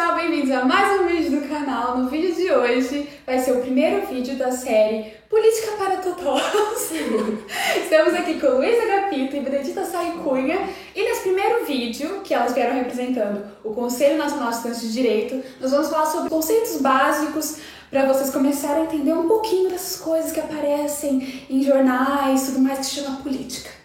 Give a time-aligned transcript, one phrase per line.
[0.00, 1.98] pessoal, bem-vindos a mais um vídeo do canal.
[1.98, 6.90] No vídeo de hoje vai ser o primeiro vídeo da série Política para Totós.
[7.76, 10.58] Estamos aqui com Luísa Gapito e Benedita Saicunha
[10.96, 15.42] e nesse primeiro vídeo, que elas vieram representando o Conselho Nacional de Estudantes de Direito,
[15.60, 17.58] nós vamos falar sobre conceitos básicos
[17.90, 22.78] para vocês começarem a entender um pouquinho dessas coisas que aparecem em jornais, tudo mais
[22.78, 23.79] que chama política.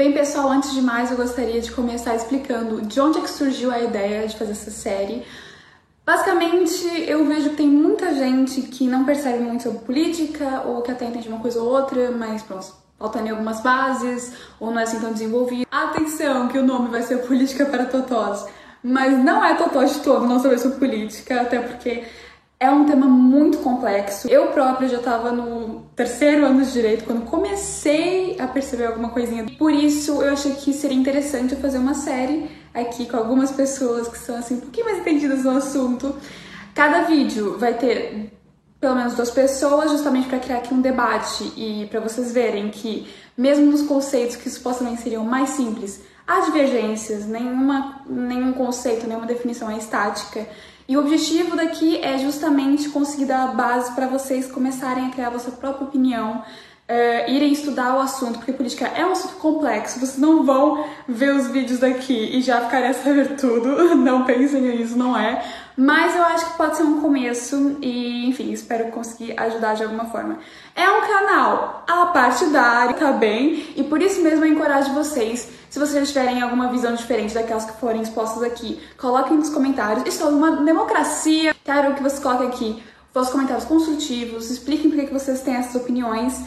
[0.00, 3.70] Bem, pessoal, antes de mais, eu gostaria de começar explicando de onde é que surgiu
[3.70, 5.22] a ideia de fazer essa série.
[6.06, 10.90] Basicamente, eu vejo que tem muita gente que não percebe muito sobre política, ou que
[10.90, 15.00] até entende uma coisa ou outra, mas pronto, faltam algumas bases, ou não é assim
[15.00, 15.66] tão desenvolvido.
[15.70, 18.46] Atenção, que o nome vai ser Política para Totós,
[18.82, 22.04] mas não é totós de todo não saber sobre política, até porque
[22.60, 24.28] é um tema muito complexo.
[24.28, 29.46] Eu própria já estava no terceiro ano de direito quando comecei a perceber alguma coisinha.
[29.58, 34.08] Por isso, eu achei que seria interessante eu fazer uma série aqui com algumas pessoas
[34.08, 36.14] que são assim um pouquinho mais entendidas no assunto.
[36.74, 38.30] Cada vídeo vai ter
[38.78, 43.06] pelo menos duas pessoas, justamente para criar aqui um debate e para vocês verem que
[43.36, 49.68] mesmo nos conceitos que supostamente seriam mais simples, há divergências, nenhuma, nenhum conceito, nenhuma definição
[49.68, 50.46] é estática.
[50.88, 55.26] E o objetivo daqui é justamente conseguir dar a base para vocês começarem a criar
[55.26, 59.98] a vossa própria opinião, uh, irem estudar o assunto, porque política é um assunto complexo,
[59.98, 64.60] vocês não vão ver os vídeos daqui e já ficarem a saber tudo, não pensem
[64.60, 65.44] nisso, não é.
[65.76, 70.06] Mas eu acho que pode ser um começo e, enfim, espero conseguir ajudar de alguma
[70.06, 70.38] forma.
[70.74, 73.72] É um canal a partidário, tá bem?
[73.76, 77.80] E por isso mesmo eu encorajo vocês, se vocês tiverem alguma visão diferente daquelas que
[77.80, 80.06] forem expostas aqui, coloquem nos comentários.
[80.06, 81.54] Isso é uma democracia.
[81.64, 82.82] Quero que vocês coloquem aqui
[83.14, 86.44] os comentários construtivos, expliquem por que vocês têm essas opiniões.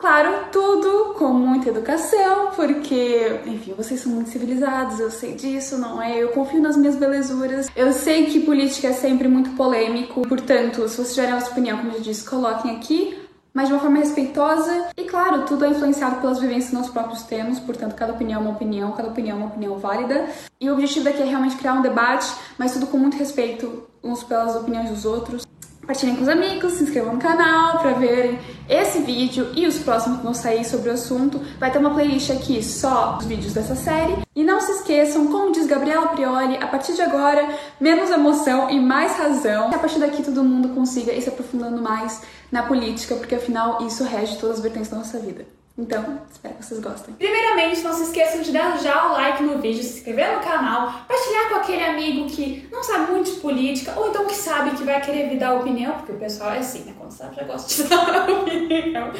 [0.00, 6.00] Claro, tudo com muita educação, porque, enfim, vocês são muito civilizados, eu sei disso, não
[6.00, 6.22] é?
[6.22, 7.68] Eu confio nas minhas belezuras.
[7.76, 11.76] Eu sei que política é sempre muito polêmico, portanto, se vocês tiverem a sua opinião,
[11.76, 13.14] como eu disse, coloquem aqui,
[13.52, 14.86] mas de uma forma respeitosa.
[14.96, 18.52] E claro, tudo é influenciado pelas vivências nós próprios temos, portanto, cada opinião é uma
[18.52, 20.30] opinião, cada opinião é uma opinião válida.
[20.58, 24.24] E o objetivo daqui é realmente criar um debate, mas tudo com muito respeito uns
[24.24, 25.46] pelas opiniões dos outros
[25.90, 30.18] compartilhem com os amigos, se inscrevam no canal para verem esse vídeo e os próximos
[30.18, 31.40] que vão sair sobre o assunto.
[31.58, 34.18] Vai ter uma playlist aqui só dos vídeos dessa série.
[34.36, 37.48] E não se esqueçam, como diz Gabriela Prioli, a partir de agora,
[37.80, 39.70] menos emoção e mais razão.
[39.70, 43.84] Que a partir daqui todo mundo consiga ir se aprofundando mais na política, porque afinal
[43.84, 45.44] isso rege todas as vertentes da nossa vida.
[45.80, 47.14] Então, espero que vocês gostem.
[47.14, 50.92] Primeiramente, não se esqueçam de dar já o like no vídeo, se inscrever no canal,
[51.08, 54.84] partilhar com aquele amigo que não sabe muito de política, ou então que sabe que
[54.84, 56.92] vai querer me dar opinião, porque o pessoal é assim, né?
[56.98, 59.10] Quando sabe, já gosta de dar opinião.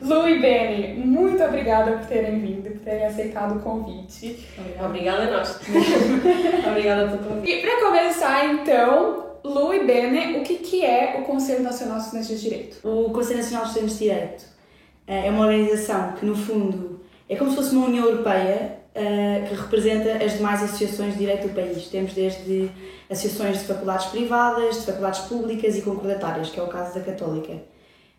[0.00, 4.48] Lu e Benny, muito obrigada por terem vindo, por terem aceitado o convite.
[4.82, 5.60] Obrigada a nós.
[6.66, 7.52] obrigada pelo convite.
[7.52, 12.04] E para começar, então, Lu e Bene, o que, que é o Conselho Nacional de
[12.04, 12.88] Estudantes de Direito?
[12.88, 14.51] O Conselho Nacional de Estudantes de Direito
[15.06, 19.54] é uma organização que, no fundo, é como se fosse uma União Europeia uh, que
[19.54, 21.86] representa as demais associações de direito do país.
[21.88, 22.70] Temos desde
[23.10, 27.52] associações de faculdades privadas, de faculdades públicas e concordatárias, que é o caso da Católica,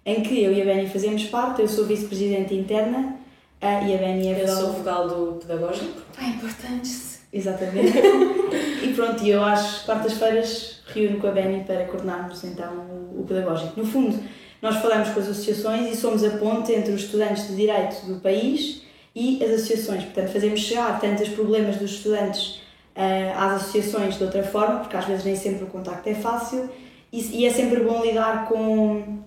[0.05, 1.61] em que eu e a Beni fazemos parte.
[1.61, 3.17] Eu sou vice-presidente interna
[3.61, 6.01] uh, e a Beni é Eu sou vogal do pedagógico.
[6.17, 7.13] Ah, importante.
[7.31, 7.97] Exatamente.
[8.83, 13.79] e pronto, eu às quartas-feiras reúno com a Beni para coordenarmos então o, o pedagógico.
[13.79, 14.23] No fundo,
[14.63, 18.21] nós falamos com as associações e somos a ponte entre os estudantes de Direito do
[18.21, 18.81] país
[19.13, 20.05] e as associações.
[20.05, 22.61] Portanto, fazemos chegar tantos problemas dos estudantes
[22.95, 26.69] uh, às associações de outra forma, porque às vezes nem sempre o contacto é fácil
[27.11, 29.19] e, e é sempre bom lidar com,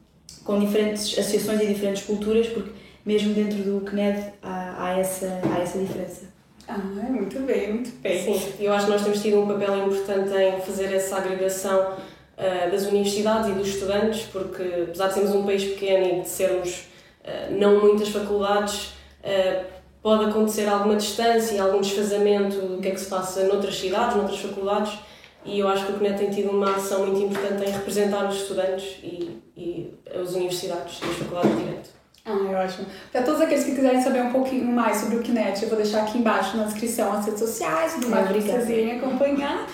[0.42, 2.70] com diferentes associações e diferentes culturas, porque
[3.04, 6.34] mesmo dentro do CNED há, há, essa, há essa diferença.
[6.66, 8.24] Ah, muito bem, muito bem.
[8.24, 11.92] Sim, eu acho que nós temos tido um papel importante em fazer essa agregação
[12.36, 16.28] uh, das universidades e dos estudantes, porque apesar de sermos um país pequeno e de
[16.28, 16.88] sermos
[17.24, 19.64] uh, não muitas faculdades, uh,
[20.02, 24.38] pode acontecer alguma distância, algum desfazamento do que é que se passa noutras cidades, noutras
[24.38, 24.98] faculdades,
[25.44, 28.36] e eu acho que o CNET tem tido uma ação muito importante em representar os
[28.36, 31.90] estudantes e, e as universidades e as faculdades de Direito.
[32.24, 32.86] Ah, é ótimo.
[33.12, 36.02] Para todos aqueles que quiserem saber um pouquinho mais sobre o Kinet, eu vou deixar
[36.02, 39.68] aqui embaixo na descrição as redes sociais, tudo mais para vocês irem acompanhar.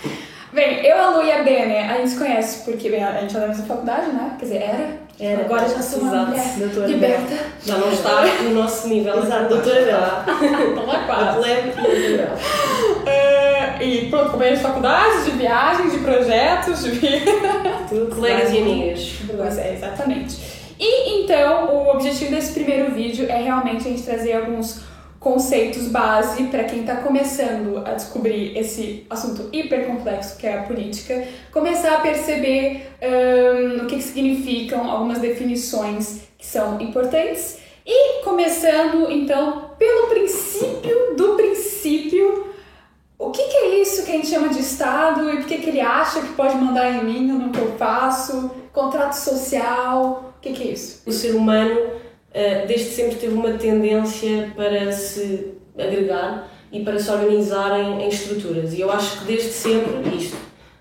[0.53, 3.35] Bem, eu, a Lu e a Bene, a gente se conhece porque bem, a gente
[3.35, 4.37] é da mesma faculdade, né?
[4.39, 5.03] Quer dizer, era.
[5.19, 5.45] Era.
[5.45, 7.37] Agora já sou uma mulher Doutora liberta.
[7.65, 9.23] Já não está no nosso nível.
[9.23, 10.25] Exato, doutora Bela.
[10.75, 11.49] Toma quase.
[11.49, 17.31] e É, e pronto, companheiros de faculdade, de viagens, de projetos, de vida.
[17.89, 19.15] Tudo Colegas e amigas.
[19.35, 20.39] Pois é, exatamente.
[20.79, 24.83] E Então, o objetivo desse primeiro vídeo é realmente a gente trazer alguns
[25.23, 30.63] conceitos base para quem está começando a descobrir esse assunto hiper complexo que é a
[30.63, 38.23] política, começar a perceber um, o que, que significam algumas definições que são importantes e
[38.25, 42.53] começando então pelo princípio do princípio.
[43.17, 45.71] O que, que é isso que a gente chama de Estado e por que, que
[45.71, 48.51] ele acha que pode mandar em mim no que eu faço?
[48.73, 51.03] Contrato social, o que, que é isso?
[51.07, 52.02] O ser humano
[52.67, 58.73] desde sempre teve uma tendência para se agregar e para se organizar em, estruturas.
[58.73, 60.37] E eu acho que desde sempre, isto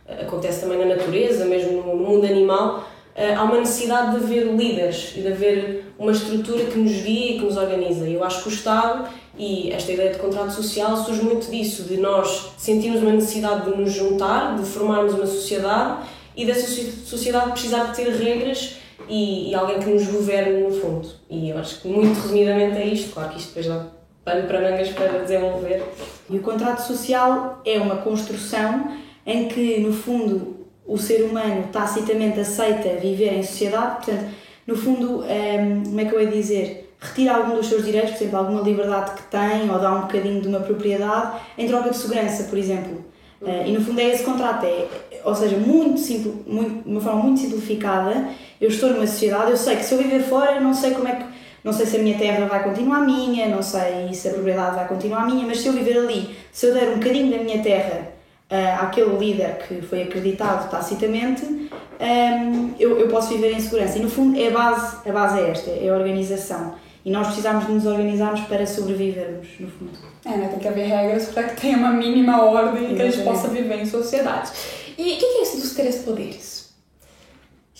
[0.08, 4.46] eh, acontece também na natureza, mesmo no, mundo animal, eh, há uma necessidade de haver
[4.54, 8.08] líderes e de haver uma estrutura que nos guia e que nos organiza.
[8.08, 11.98] Eu acho que o Estado e esta ideia de contrato social surge muito disso, de
[11.98, 16.08] nós sentirmos uma necessidade de nos juntar, de formarmos uma sociedade
[16.38, 16.68] e dessa
[17.06, 18.78] sociedade precisar de ter regras
[19.08, 21.08] e, e, alguém que nos governe no fundo.
[21.30, 23.88] E eu acho que muito resumidamente é isto, claro que isto depois dá
[24.24, 25.84] pano para mangas para desenvolver.
[26.30, 28.92] E o contrato social é uma construção
[29.26, 34.32] em que, no fundo, o ser humano tacitamente aceita viver em sociedade, portanto,
[34.68, 36.96] no fundo, hum, como é que eu ia dizer?
[37.00, 40.40] Retira algum dos seus direitos, por exemplo, alguma liberdade que tem, ou dá um bocadinho
[40.40, 43.04] de uma propriedade, em troca de segurança, por exemplo.
[43.42, 44.88] Uh, e no fundo é esse contrato, é,
[45.24, 48.30] ou seja, muito simples, muito, de uma forma muito simplificada,
[48.60, 51.16] eu estou numa sociedade, eu sei que se eu viver fora, não sei como é
[51.16, 51.26] que,
[51.64, 54.88] não sei se a minha terra vai continuar minha, não sei se a propriedade vai
[54.88, 58.12] continuar minha, mas se eu viver ali, se eu der um bocadinho da minha terra
[58.52, 63.98] uh, àquele líder que foi acreditado tacitamente, um, eu, eu posso viver em segurança.
[63.98, 66.76] E no fundo é a base, a base é esta, é a organização.
[67.06, 70.11] E nós precisamos de nos organizarmos para sobrevivermos, no fundo.
[70.26, 70.48] É, né?
[70.50, 73.48] Tem que haver regras para que tenha uma mínima ordem e que a gente possa
[73.48, 74.52] viver em sociedade.
[74.98, 76.72] E o que é isso dos três poderes?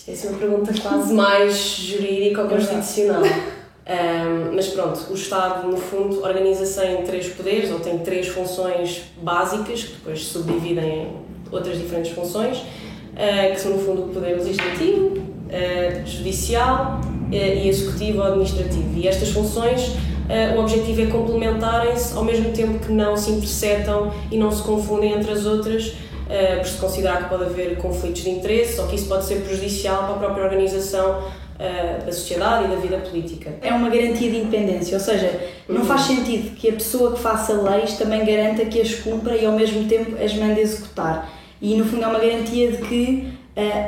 [0.08, 3.22] Isto é uma pergunta quase mais jurídica ou constitucional.
[3.22, 9.04] Um, mas pronto, o Estado, no fundo, organiza-se em três poderes, ou tem três funções
[9.22, 11.16] básicas, que depois se subdividem em
[11.52, 17.70] outras diferentes funções, uh, que são, no fundo, o poder legislativo, uh, judicial uh, e
[17.70, 18.98] executivo ou administrativo.
[18.98, 19.92] E estas funções
[20.32, 24.64] Uh, o objetivo é complementarem-se ao mesmo tempo que não se interceptam e não se
[24.64, 28.88] confundem entre as outras, uh, por se considerar que pode haver conflitos de interesse ou
[28.88, 32.98] que isso pode ser prejudicial para a própria organização uh, da sociedade e da vida
[33.00, 33.56] política.
[33.62, 35.38] É uma garantia de independência, ou seja,
[35.68, 39.46] não faz sentido que a pessoa que faça leis também garanta que as cumpra e
[39.46, 41.30] ao mesmo tempo as mande executar.
[41.62, 43.34] E no fundo é uma garantia de que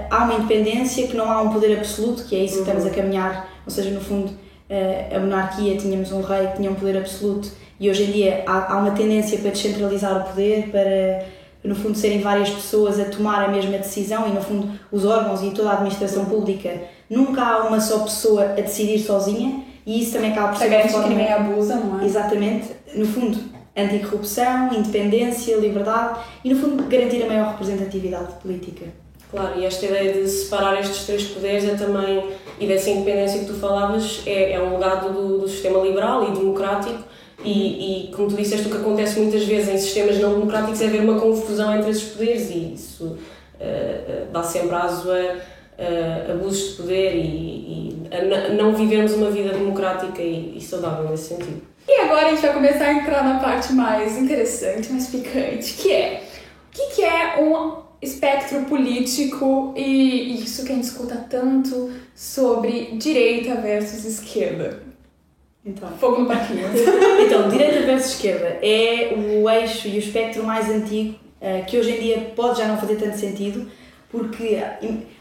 [0.09, 2.89] há uma independência, que não há um poder absoluto, que é isso que estamos a
[2.89, 4.42] caminhar, ou seja, no fundo
[5.15, 7.49] a monarquia, tínhamos um rei que tinha um poder absoluto
[7.79, 11.25] e hoje em dia há, há uma tendência para descentralizar o poder, para
[11.63, 15.41] no fundo serem várias pessoas a tomar a mesma decisão e no fundo os órgãos
[15.41, 20.13] e toda a administração pública nunca há uma só pessoa a decidir sozinha e isso
[20.13, 21.03] também acaba por ser uma forma...
[21.03, 22.05] que ninguém abusa, não é?
[22.05, 22.69] Exatamente.
[22.95, 23.37] No fundo,
[23.75, 28.85] anticorrupção, independência, liberdade e no fundo garantir a maior representatividade política.
[29.29, 32.23] Claro, e esta ideia de separar estes três poderes é também,
[32.63, 36.31] e dessa independência que tu falavas, é, é um legado do, do sistema liberal e
[36.31, 37.03] democrático,
[37.43, 40.85] e, e, como tu disseste, o que acontece muitas vezes em sistemas não democráticos é
[40.85, 46.69] haver uma confusão entre esses poderes, e isso uh, dá sempre aso a uh, abusos
[46.69, 51.61] de poder e, e a não vivermos uma vida democrática e, e saudável nesse sentido.
[51.85, 55.91] E agora a gente vai começar a entrar na parte mais interessante, mais picante, que
[55.91, 56.23] é
[56.69, 62.97] o que, que é um espectro político e isso que a gente escuta tanto sobre
[62.97, 64.83] direita versus esquerda.
[65.65, 66.67] Então, fogo no parquinho.
[67.25, 71.91] então, direita versus esquerda é o eixo e o espectro mais antigo eh, que hoje
[71.91, 73.69] em dia pode já não fazer tanto sentido,
[74.09, 74.61] porque,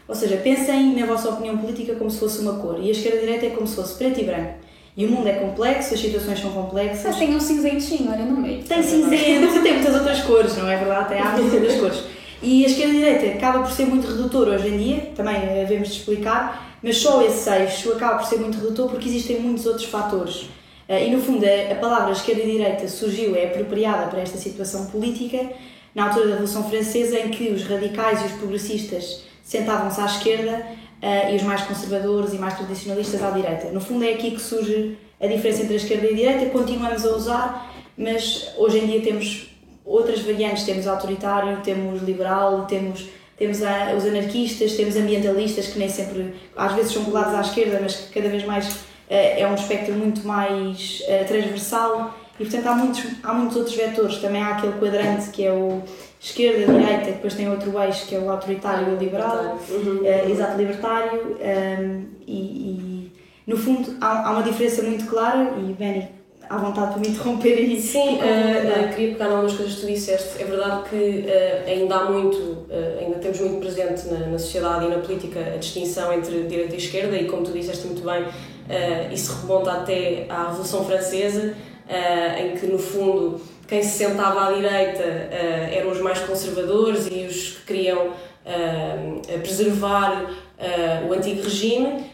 [0.07, 3.17] ou seja, pensem na vossa opinião política como se fosse uma cor e a esquerda
[3.17, 4.53] e a direita é como se fosse preto e branco.
[4.95, 7.03] E o mundo é complexo, as situações são complexas.
[7.03, 8.63] Mas tem um cinzentinho, olha no meio.
[8.63, 11.09] Tem cinzento, tem muitas outras cores, não é verdade?
[11.09, 12.03] Tem há muitas outras cores.
[12.43, 15.39] E a esquerda e a direita acaba por ser muito redutor hoje em dia, também
[15.39, 19.65] devemos de explicar, mas só esse eixo acaba por ser muito redutor porque existem muitos
[19.65, 20.49] outros fatores.
[20.89, 24.87] Eh, e no fundo, a palavra esquerda e direita surgiu, é apropriada para esta situação
[24.87, 25.51] política,
[25.95, 30.65] na altura da Revolução Francesa, em que os radicais e os progressistas sentavam-se à esquerda
[31.01, 33.69] uh, e os mais conservadores e mais tradicionalistas à direita.
[33.69, 37.05] No fundo, é aqui que surge a diferença entre a esquerda e a direita, continuamos
[37.05, 39.52] a usar, mas hoje em dia temos
[39.85, 45.89] outras variantes, temos autoritário, temos liberal, temos, temos a, os anarquistas, temos ambientalistas que nem
[45.89, 48.75] sempre, às vezes são colados à esquerda, mas que cada vez mais uh,
[49.09, 52.17] é um espectro muito mais uh, transversal.
[52.39, 55.83] E portanto há muitos, há muitos outros vetores, também há aquele quadrante que é o
[56.19, 59.99] esquerda, direita, depois tem outro eixo que é o autoritário e o liberal, uhum.
[60.01, 63.11] uh, exato, libertário um, e, e
[63.45, 66.07] No fundo, há, há uma diferença muito clara, e Benny,
[66.49, 67.81] à vontade para me interromper aí.
[67.81, 70.41] Sim, uh, uh, queria pegar em algumas coisas que tu disseste.
[70.41, 72.67] É verdade que uh, ainda há muito,
[72.99, 76.77] ainda temos muito presente na, na, sociedade e na política a distinção entre direita e
[76.77, 78.25] esquerda, e como tu disseste muito bem,
[79.11, 81.53] isso remonta até à Revolução Francesa,
[82.39, 85.03] em que no fundo quem se sentava à direita
[85.71, 88.11] eram os mais conservadores e os que queriam
[89.41, 90.29] preservar
[91.09, 92.05] o antigo regime.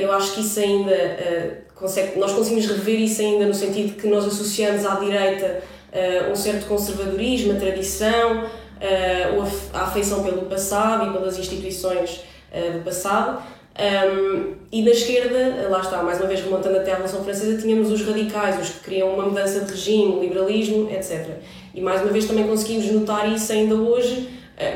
[0.00, 4.26] eu acho que isso ainda consegue, nós conseguimos rever isso ainda no sentido que nós
[4.26, 11.12] associamos à direita uh, um certo conservadorismo, a tradição, uh, a afeição pelo passado e
[11.12, 12.20] pelas instituições
[12.52, 13.42] uh, do passado.
[13.80, 17.90] Um, e da esquerda, lá está, mais uma vez remontando até à Revolução Francesa, tínhamos
[17.90, 21.26] os radicais, os que queriam uma mudança de regime, liberalismo, etc.
[21.74, 24.28] E mais uma vez também conseguimos notar isso ainda hoje,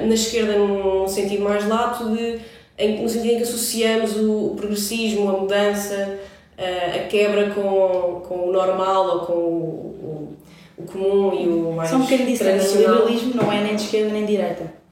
[0.07, 2.39] na esquerda num sentido mais lato, de,
[3.03, 6.19] no sentido em que associamos o progressismo, a mudança,
[6.59, 10.37] a quebra com, com o normal ou com o,
[10.79, 12.73] o, o comum e o mais São um bocadinho diferentes.
[12.73, 14.85] O liberalismo não é nem de esquerda nem de direita.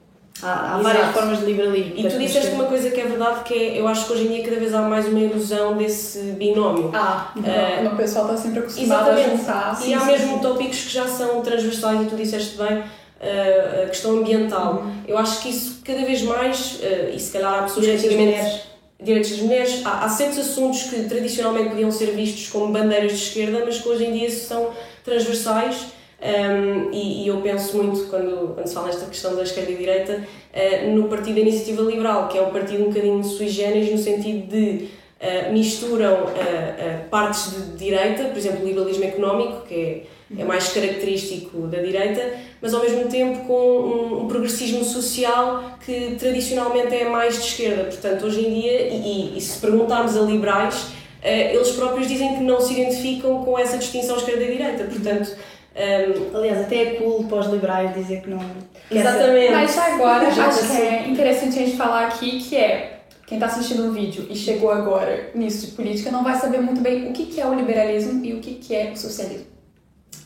[0.43, 1.95] Há, há várias formas de liberalismo.
[1.97, 4.29] E tu disseste uma coisa que é verdade, que é, eu acho que hoje em
[4.29, 6.91] dia cada vez há mais uma ilusão desse binómio.
[6.93, 9.29] Ah, uh, o pessoal está sempre acostumado exatamente.
[9.29, 9.73] a juntar.
[9.73, 10.39] E sim, há sim, mesmo sim.
[10.41, 14.75] tópicos que já são transversais, e tu disseste bem, uh, a questão ambiental.
[14.75, 14.93] Uhum.
[15.07, 18.72] Eu acho que isso cada vez mais, uh, e se calhar há pessoas que antigamente
[19.03, 23.19] direitos das mulheres, há, há certos assuntos que tradicionalmente podiam ser vistos como bandeiras de
[23.19, 24.71] esquerda, mas que hoje em dia são
[25.05, 25.87] transversais.
[26.23, 29.77] Um, e, e, eu penso muito, quando, quando se fala nesta questão da esquerda e
[29.77, 33.91] direita, uh, no Partido da Iniciativa Liberal, que é um partido um bocadinho sui generis,
[33.91, 34.89] no sentido de
[35.21, 40.03] uh, misturam uh, partes de direita, por exemplo, o liberalismo económico, que é
[40.39, 42.33] é mais característico da direita,
[42.63, 47.85] mas ao mesmo tempo com um, um, progressismo social que tradicionalmente é mais de esquerda.
[47.85, 52.45] Portanto, hoje em dia, e, e se perguntarmos a liberais, uh, eles próprios dizem que
[52.45, 54.85] não se identificam com essa distinção esquerda-direita.
[54.85, 55.37] Portanto,
[55.75, 58.41] um, ehm, Aliás, até é cool para os liberais dizer que não.
[58.89, 59.51] Exatamente.
[59.51, 63.89] Mas agora, acho que é interessante a gente falar aqui que é quem está assistindo
[63.89, 67.41] o vídeo e chegou agora nisso de política não vai saber muito bem o que
[67.41, 69.47] é o liberalismo e o que é o socialismo.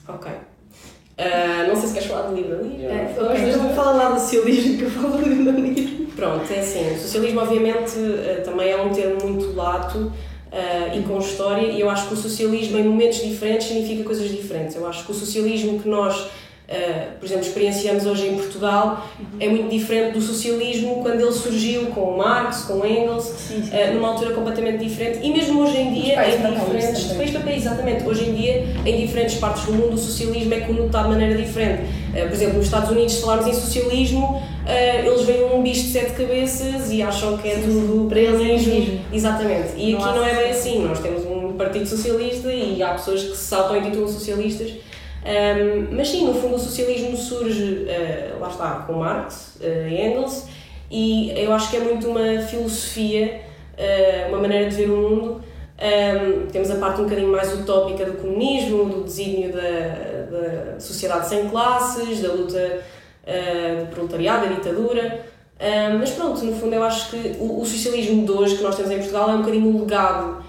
[0.09, 0.31] Ok.
[1.19, 2.85] Uh, não sei se queres falar de liberalismo.
[2.85, 6.07] É, okay, então vou falar lá do socialismo que eu falo do liberalismo.
[6.15, 6.95] Pronto, é assim.
[6.95, 10.13] O socialismo, obviamente, uh, também é um termo muito lato uh,
[10.99, 14.77] e com história, e eu acho que o socialismo, em momentos diferentes, significa coisas diferentes.
[14.77, 16.29] Eu acho que o socialismo que nós
[16.69, 19.27] Uh, por exemplo, experienciamos hoje em Portugal, uhum.
[19.39, 23.71] é muito diferente do socialismo quando ele surgiu com Marx, com Engels, sim, sim.
[23.71, 25.21] Uh, numa altura completamente diferente.
[25.23, 28.05] E mesmo hoje em dia, em diferentes países para país, exatamente.
[28.05, 31.83] Hoje em dia, em diferentes partes do mundo, o socialismo é conotado de maneira diferente.
[31.83, 34.43] Uh, por exemplo, nos Estados Unidos, se falarmos em socialismo,
[35.05, 39.15] eles veem um bicho de sete cabeças e acham que é tudo para eles é
[39.15, 39.69] Exatamente.
[39.77, 40.83] E aqui não é bem assim.
[40.83, 44.73] Nós temos um Partido Socialista e há pessoas que se saltam e titulam socialistas
[45.27, 50.47] um, mas sim, no fundo o socialismo surge, uh, lá está, com Marx uh, Engels,
[50.89, 53.41] e eu acho que é muito uma filosofia,
[53.77, 55.43] uh, uma maneira de ver o mundo.
[55.79, 59.61] Um, temos a parte um bocadinho mais utópica do comunismo, do desígnio da,
[60.31, 62.81] da sociedade sem classes, da luta
[63.81, 65.27] do proletariado, da ditadura.
[65.61, 68.77] Um, mas pronto, no fundo eu acho que o, o, socialismo de hoje que nós
[68.77, 70.45] temos em Portugal é um bocadinho o legado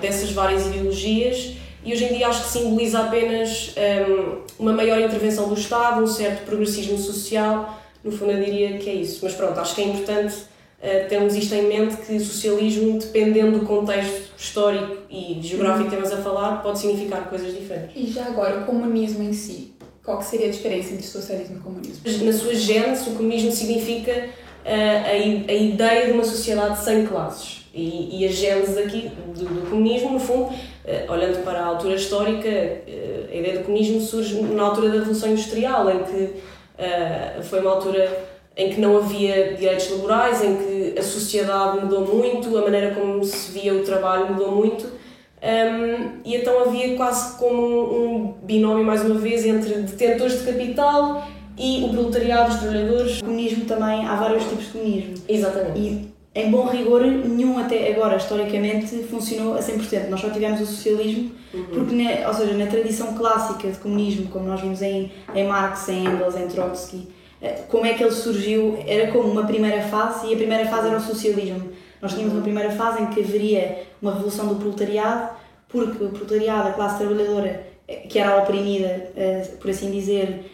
[0.00, 3.72] dessas várias ideologias e hoje em dia acho que simboliza apenas
[4.08, 7.80] um, uma maior intervenção do Estado, um certo progressismo social.
[8.02, 9.20] No fundo, eu diria que é isso.
[9.22, 13.66] Mas pronto, acho que é importante uh, termos isto em mente: que socialismo, dependendo do
[13.66, 17.94] contexto histórico e geográfico que temos a falar, pode significar coisas diferentes.
[17.94, 19.72] E já agora, o comunismo em si?
[20.04, 22.24] Qual que seria a diferença entre socialismo e comunismo?
[22.24, 27.65] Na sua gênese, o comunismo significa uh, a, a ideia de uma sociedade sem classes.
[27.76, 30.48] E, e a gênese aqui do, do comunismo, no fundo,
[30.82, 34.94] eh, olhando para a altura histórica, eh, a ideia do comunismo surge na altura da
[34.94, 36.30] Revolução Industrial, em que
[36.78, 38.10] eh, foi uma altura
[38.56, 43.22] em que não havia direitos laborais, em que a sociedade mudou muito, a maneira como
[43.22, 49.04] se via o trabalho mudou muito, um, e então havia quase como um binómio, mais
[49.04, 51.28] uma vez, entre detentores de capital
[51.58, 53.18] e o proletariado, os trabalhadores.
[53.18, 55.14] O comunismo também, há vários tipos de comunismo.
[55.28, 55.78] Exatamente.
[55.78, 60.08] E em bom rigor, nenhum até agora, historicamente, funcionou a 100%.
[60.10, 61.64] Nós só tivemos o socialismo, uhum.
[61.72, 65.88] porque, na, ou seja, na tradição clássica de comunismo, como nós vimos em, em Marx,
[65.88, 67.08] em Engels, em Trotsky,
[67.40, 68.78] eh, como é que ele surgiu?
[68.86, 71.70] Era como uma primeira fase, e a primeira fase era o socialismo.
[72.02, 75.30] Nós tínhamos uma primeira fase em que haveria uma revolução do proletariado,
[75.70, 80.52] porque o proletariado, a classe trabalhadora, eh, que era oprimida, eh, por assim dizer,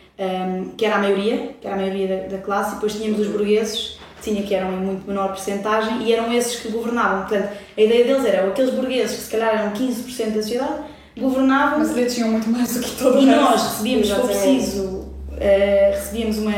[0.76, 3.98] que era a maioria, que era a maioria da, classe, e depois tínhamos os burgueses,
[4.22, 7.26] tinha que eram em muito menor porcentagem e eram esses que governavam.
[7.26, 10.82] Portanto, a ideia deles era aqueles burgueses que se calhar eram 15% da sociedade,
[11.18, 11.80] governavam.
[11.80, 15.92] Mas eles tinham muito mais do que todos E nós recebíamos, se for preciso, uh,
[15.92, 16.52] recebíamos uma,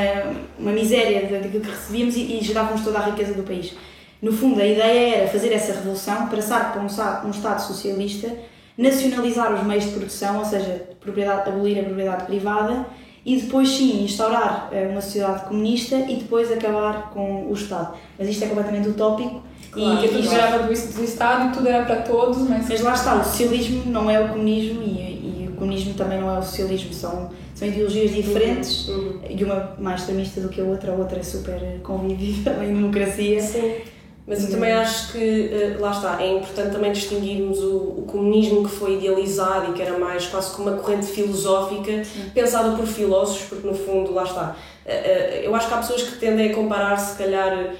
[0.59, 3.75] uma miséria daquilo que recebíamos e, e gerávamos toda a riqueza do país.
[4.21, 8.31] No fundo, a ideia era fazer essa revolução, passar para um, um Estado socialista,
[8.77, 12.87] nacionalizar os meios de produção, ou seja, propriedade, abolir a propriedade privada
[13.25, 17.97] e depois sim instaurar uh, uma sociedade comunista e depois acabar com o Estado.
[18.19, 19.43] Mas isto é completamente utópico.
[19.71, 22.69] Claro, e tudo era do, do Estado e tudo era para todos, mas...
[22.69, 26.33] Mas lá está, o socialismo não é o comunismo e, e o comunismo também não
[26.33, 29.21] é o socialismo, são, são ideologias diferentes uhum.
[29.29, 33.41] e uma mais extremista do que a outra, a outra é super convivível em democracia.
[33.41, 33.94] Sim.
[34.27, 35.19] Mas eu também acho que,
[35.53, 39.83] eh, lá está, é importante também distinguirmos o, o, comunismo que foi idealizado e que
[39.83, 42.03] era mais quase como uma corrente filosófica
[42.33, 44.57] pensada por filósofos, porque no fundo, lá está.
[44.87, 47.75] Eh, eh, eu acho que há pessoas que tendem a comparar, se calhar,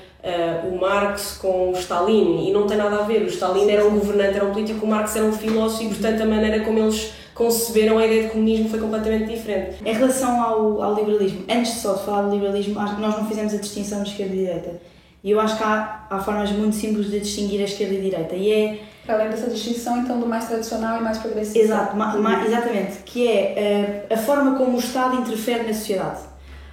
[0.73, 3.23] o Marx com o Stalin e não tem nada a ver.
[3.23, 6.23] O Stalin era um governante, era um político, o Marx era um filósofo e, portanto,
[6.23, 9.77] a maneira como eles conceberam a ideia de comunismo foi completamente diferente.
[9.85, 13.29] Em relação ao, ao liberalismo, antes só de falar do liberalismo, acho que nós não
[13.29, 14.94] fizemos a distinção de esquerda e direita
[15.25, 18.01] e eu acho que há, há formas muito simples de distinguir a esquerda e a
[18.03, 18.37] direita.
[18.37, 18.79] E é.
[19.07, 21.59] Para além dessa distinção, então, do mais tradicional e mais progressista.
[21.59, 22.99] Exato, ma, ma, exatamente.
[23.07, 26.21] Que é uh, a forma como o Estado interfere na sociedade.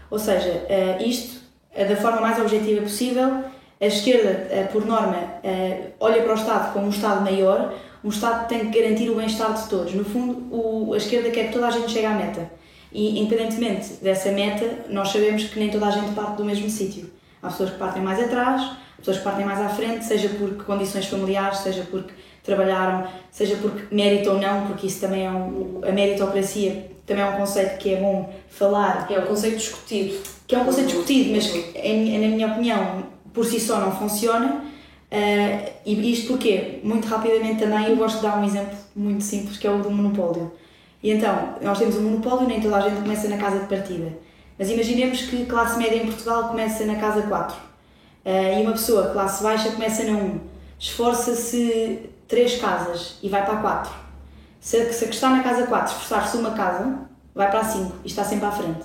[0.09, 1.39] Ou seja, uh, isto,
[1.73, 3.41] uh, da forma mais objetiva possível,
[3.79, 5.17] a esquerda, por norma,
[5.99, 9.15] olha para o Estado como um Estado maior, um Estado que tem que garantir o
[9.15, 9.91] bem-estar de todos.
[9.95, 12.47] No fundo, o, a esquerda quer que toda a gente chegue à meta.
[12.91, 17.09] E, independentemente dessa meta, nós sabemos que nem toda a gente parte do mesmo sítio.
[17.41, 21.05] Há pessoas que partem mais atrás, pessoas que partem mais à frente, seja por condições
[21.07, 25.91] familiares, seja porque trabalharam, seja porque mérito ou não, porque isso também é um, a
[25.91, 29.07] meritocracia também é um conceito que é bom falar.
[29.09, 30.17] É um conceito discutido.
[30.47, 33.91] Que é um conceito discutido, mas que, é, na minha opinião, por si só não
[33.91, 34.63] funciona.
[35.11, 39.57] Uh, e isto porque, muito rapidamente também, eu gosto de dar um exemplo muito simples,
[39.57, 40.51] que é o do monopólio.
[41.03, 44.13] E então, nós temos um monopólio, nem toda a gente começa na casa de partida.
[44.61, 47.59] Mas imaginemos que classe média em Portugal começa na casa 4 uh,
[48.23, 50.39] eh, e uma pessoa, classe baixa, começa na 1.
[50.77, 53.91] Esforça-se 3 casas e vai para a 4.
[54.59, 56.95] Se, se a que está na casa 4 esforçar-se uma casa,
[57.33, 58.83] vai para a 5 e está sempre à frente.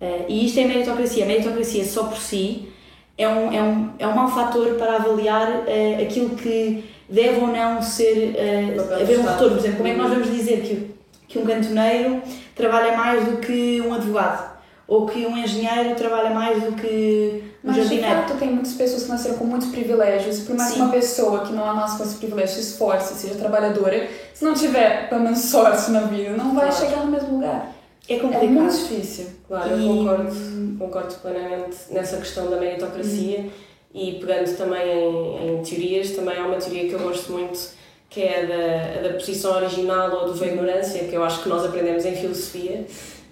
[0.00, 1.22] Uh, e isto é meritocracia.
[1.22, 2.72] A meritocracia só por si
[3.16, 7.46] é um, é um, é um mau fator para avaliar uh, aquilo que deve ou
[7.46, 8.34] não ser.
[8.34, 9.50] Uh, haver um retorno.
[9.50, 10.92] Por exemplo, como é que nós vamos dizer que,
[11.28, 12.20] que um cantoneiro
[12.56, 14.53] trabalha mais do que um advogado?
[14.86, 18.08] Ou que um engenheiro trabalha mais do que um Mas jardineiro.
[18.08, 20.76] Mas de fato tem muitas pessoas que nasceram com muitos privilégios, por mais Sim.
[20.76, 24.54] que uma pessoa que não nasce com esse privilégio se esforce, seja trabalhadora, se não
[24.54, 26.84] tiver pelo menos sorte na vida, não vai claro.
[26.84, 27.72] chegar no mesmo lugar.
[28.08, 28.44] É complicado.
[28.44, 29.26] É muito difícil.
[29.48, 29.86] Claro, e...
[29.86, 33.50] eu concordo, concordo plenamente nessa questão da meritocracia hum.
[33.94, 38.22] e pegando também em, em, teorias, também há uma teoria que eu gosto muito que
[38.22, 41.64] é a da, a da posição original ou do ignorância, que eu acho que nós
[41.64, 42.86] aprendemos em filosofia,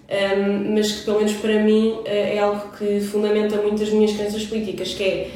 [0.09, 4.45] um, mas que pelo menos para mim eh, é algo que fundamenta muitas minhas crenças
[4.45, 5.29] políticas, que é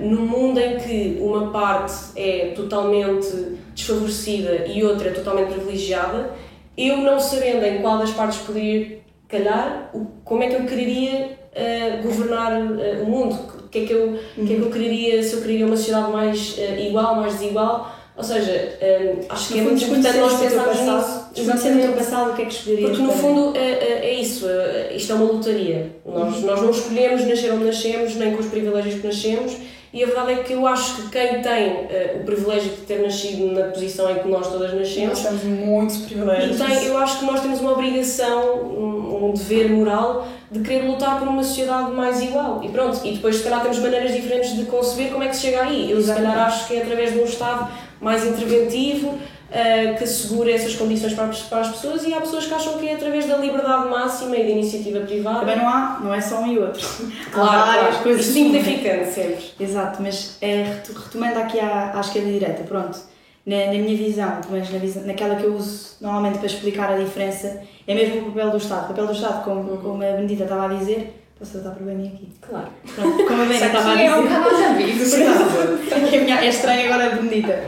[0.00, 6.34] uh, no mundo em que uma parte é totalmente desfavorecida e outra é totalmente privilegiada,
[6.76, 9.90] eu não sabendo em qual das partes poderia calhar,
[10.24, 14.08] como é que eu quereria uh, governar uh, o mundo, o que, é que eu,
[14.08, 14.46] uhum.
[14.46, 18.24] que é que eu quereria, se eu queria uma sociedade mais igual, mais desigual, ou
[18.24, 21.30] seja, um, acho que é muito importante nós pensarmos nisso.
[21.34, 22.90] Desconhecer o teu passado, o que é que escolherias?
[22.90, 25.90] Porque no fundo é, é, é isso, é, isto é uma lotaria.
[26.04, 26.40] Nós, uhum.
[26.42, 29.56] nós não escolhemos nascer onde nascemos, nem com os privilégios que nascemos,
[29.92, 33.00] e a verdade é que eu acho que quem tem uh, o privilégio de ter
[33.00, 35.22] nascido na posição em que nós todas nascemos.
[35.22, 36.58] Nós temos muitos privilégios.
[36.58, 41.18] Tem, eu acho que nós temos uma obrigação, um, um dever moral de querer lutar
[41.18, 42.60] por uma sociedade mais igual.
[42.62, 45.42] E pronto, e depois se calhar temos maneiras diferentes de conceber como é que se
[45.42, 45.90] chega aí.
[45.90, 47.68] Eu se calhar acho que é através de um Estado
[48.00, 52.54] mais interventivo, uh, que assegura essas condições para, para as pessoas e há pessoas que
[52.54, 55.40] acham que é através da liberdade máxima e da iniciativa privada.
[55.40, 56.86] Também não há, não é só um e outro.
[57.32, 58.02] Claro, há várias claro.
[58.02, 58.26] coisas.
[58.26, 59.44] Simplificando sempre.
[59.58, 62.98] Exato, mas é, retomando aqui à, à esquerda e direita, pronto,
[63.44, 66.96] na, na minha visão, mas na visão, naquela que eu uso normalmente para explicar a
[66.96, 68.84] diferença, é mesmo o papel do Estado.
[68.84, 72.06] O papel do Estado, como, como a Benedita estava a dizer, Posso tratar por bem
[72.06, 72.28] aqui?
[72.42, 72.68] Claro.
[72.94, 74.04] Pronto, como a Benny estava a dizer.
[74.04, 75.14] É um canal de amigos.
[75.14, 76.16] Verdade.
[76.16, 77.62] a minha, é estranho agora bonita.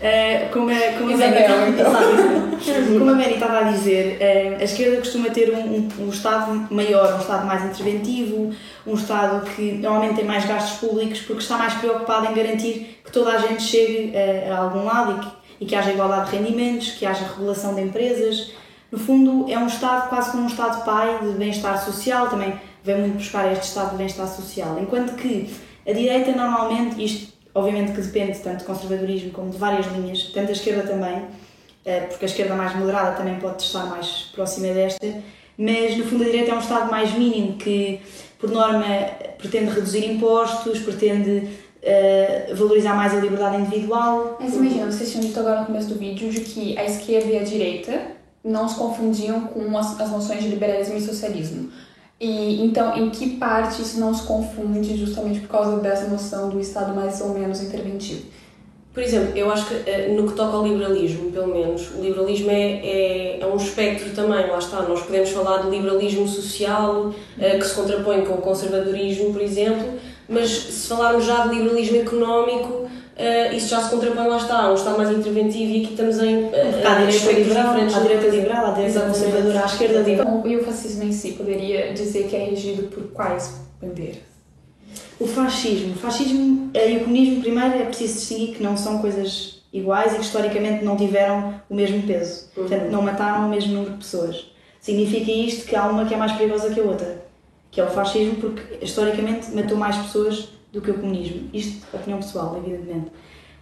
[0.00, 2.98] Uh, como a, como a então.
[2.98, 6.66] como a Benny estava a dizer, uh, a esquerda costuma ter um, um, um, Estado
[6.70, 8.54] maior, um Estado mais interventivo,
[8.86, 13.12] um Estado que normalmente tem mais gastos públicos porque está mais preocupado em garantir que
[13.12, 16.38] toda a gente chegue uh, a algum lado e que, e que haja igualdade de
[16.38, 18.52] rendimentos, que haja regulação de empresas.
[18.90, 22.98] No fundo, é um Estado quase como um Estado pai de bem-estar social, também vem
[22.98, 24.78] muito buscar este estado de bem-estar social.
[24.80, 25.48] Enquanto que
[25.86, 30.46] A direita, normalmente, isto obviamente que depende tanto do conservadorismo como de várias linhas, tanto
[30.46, 31.24] da esquerda também,
[31.84, 35.06] eh, porque a esquerda mais moderada também pode estar mais próxima desta,
[35.58, 38.00] mas no fundo a direita é um Estado mais mínimo que,
[38.38, 38.84] por norma,
[39.38, 41.48] pretende reduzir impostos, pretende
[41.82, 44.38] uh, valorizar mais a liberdade individual.
[44.40, 47.38] Mas imagina, vocês tinham dito agora no começo do vídeo de que a esquerda e
[47.38, 48.00] a direita
[48.42, 51.70] não se confundiam com as, as noções de liberalismo e socialismo.
[52.20, 56.60] E então, em que parte isso não se confunde justamente por causa dessa noção do
[56.60, 58.24] Estado mais ou menos interventivo?
[58.92, 62.50] Por exemplo, eu acho que eh, no que toca ao liberalismo, pelo menos, o liberalismo
[62.50, 64.82] é, é, é, um espectro também, lá está.
[64.82, 69.94] Nós podemos falar de liberalismo social, eh, que se contrapõe com o conservadorismo, por exemplo,
[70.28, 74.74] mas se falarmos já de liberalismo económico, Uh, isso já se contrapõe, lá está, um
[74.74, 76.44] Estado mais interventivo e aqui estamos em.
[76.44, 76.52] Uh,
[76.86, 80.42] à direita liberal, à direita liberal, à direita conservadora, à esquerda liberal.
[80.46, 84.22] E o fascismo em si poderia dizer que é regido por quais bandeiras?
[85.18, 85.92] O fascismo.
[85.92, 90.16] O fascismo e o comunismo, primeiro, é preciso distinguir que não são coisas iguais e
[90.16, 92.46] que historicamente não tiveram o mesmo peso.
[92.56, 92.66] Uhum.
[92.66, 94.46] Portanto, não mataram o mesmo número de pessoas.
[94.80, 97.22] Significa isto que há uma que é mais perigosa que a outra,
[97.70, 101.48] que é o fascismo, porque historicamente matou mais pessoas do que o comunismo.
[101.52, 103.10] Isto é opinião pessoal, evidentemente.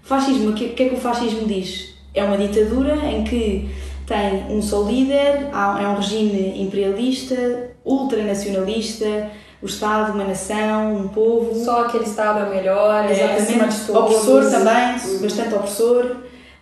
[0.05, 1.94] O fascismo, o que, que é que o fascismo diz?
[2.14, 3.68] É uma ditadura em que
[4.07, 11.55] tem um só líder, é um regime imperialista, ultranacionalista, o Estado, uma nação, um povo.
[11.64, 13.90] Só aquele Estado é o melhor, exatamente.
[13.90, 16.16] É, opressor também, bastante opressor.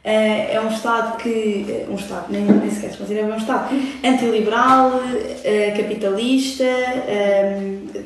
[0.06, 1.66] Eh, é um Estado que.
[1.68, 5.00] Eh, um Estado, nem, nem sequer se considera um Estado abiliberal,
[5.42, 6.64] eh, capitalista,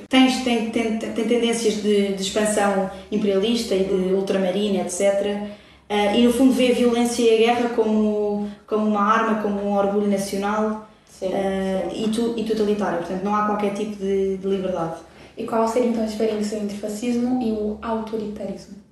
[0.08, 5.36] tem, tem, tem, tem tendências de, de expansão imperialista e de ultramarina, etc.
[6.16, 9.76] E no fundo vê a violência e a guerra como, como uma arma, como um
[9.76, 12.04] orgulho nacional sim, sim.
[12.04, 12.98] E, tu, e totalitário.
[12.98, 15.00] Portanto, não há qualquer tipo de, de liberdade.
[15.36, 18.89] E qual seria então a diferença entre fascismo e o autoritarismo?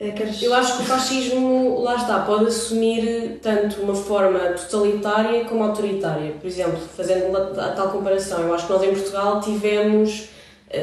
[0.00, 5.62] É, eu acho que o fascismo, lá está, pode assumir tanto uma forma totalitária como
[5.62, 6.32] autoritária.
[6.40, 10.30] Por exemplo, fazendo a tal comparação, eu acho que nós em Portugal tivemos,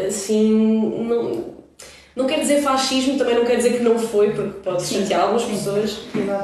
[0.08, 0.52] assim,
[1.00, 1.46] não,
[2.16, 5.46] não quer dizer fascismo, também não quer dizer que não foi, porque pode chatear algumas
[5.46, 5.98] pessoas,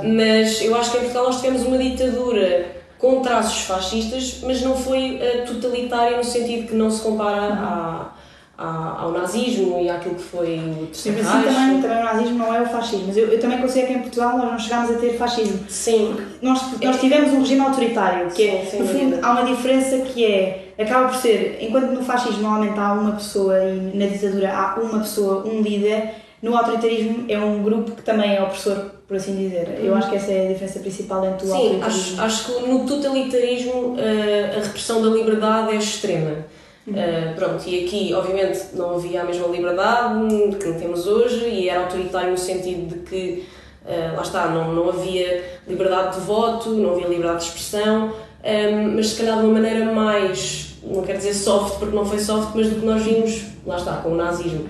[0.03, 2.65] mas eu acho que em Portugal nós tivemos uma ditadura
[2.97, 8.13] com traços fascistas, mas não foi uh, totalitária no sentido que não se compara à
[8.55, 12.53] ao nazismo e àquilo que foi o terceiro Sim, mas também, também o nazismo não
[12.53, 14.93] é o fascismo, mas eu, eu também considero que em Portugal nós não chegámos a
[14.99, 15.59] ter fascismo.
[15.67, 16.15] Sim.
[16.41, 20.23] Nós, nós tivemos um regime autoritário, que é, sim, no fundo, há uma diferença que
[20.23, 24.79] é, acaba por ser, enquanto no fascismo normalmente há uma pessoa e na ditadura há
[24.79, 29.35] uma pessoa, um líder, no autoritarismo é um grupo que também é opressor, por assim
[29.35, 29.79] dizer.
[29.81, 32.21] Eu acho que essa é a diferença principal entre o Sim, autoritarismo.
[32.21, 36.45] Acho, acho que no totalitarismo eh, a repressão da liberdade é extrema.
[36.85, 41.81] Uh, pronto, e aqui, obviamente, não havia a mesma liberdade que temos hoje e era
[41.81, 43.45] autoritário no sentido de que,
[43.85, 48.11] uh, lá está, não, não havia liberdade de voto, não havia liberdade de expressão, um,
[48.43, 52.19] ehm, mas se calhar de uma maneira mais, não quero dizer soft porque não foi
[52.19, 54.67] soft, mas do que nós vimos, lá está, com o nazismo.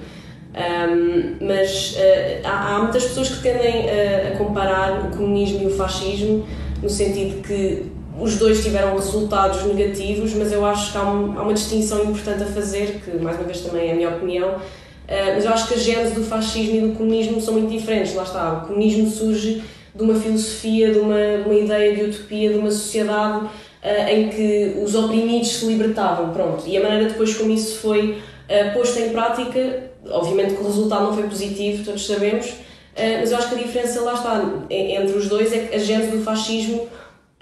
[0.53, 5.75] Um, mas uh, há, há, muitas pessoas que tendem a comparar o comunismo e o
[5.75, 6.45] fascismo
[6.79, 11.43] no sentido que os dois tiveram resultados negativos, mas eu acho que há, um, há,
[11.43, 14.59] uma distinção importante a fazer, que mais uma vez também é a minha opinião, uh,
[15.07, 18.13] mas eu acho que a gênese do fascismo e do comunismo são muito diferentes.
[18.13, 19.63] Lá está, o comunismo surge
[19.95, 24.29] de uma filosofia, de uma, de uma ideia de utopia, de uma sociedade uh, em
[24.29, 26.63] que os oprimidos se libertavam, pronto.
[26.67, 31.03] E a maneira depois como isso foi uh, posto em prática, obviamente que o resultado
[31.05, 32.53] não foi positivo, todos sabemos,
[32.95, 36.11] mas eu acho que a diferença lá está entre os dois é que a gênese
[36.11, 36.87] do fascismo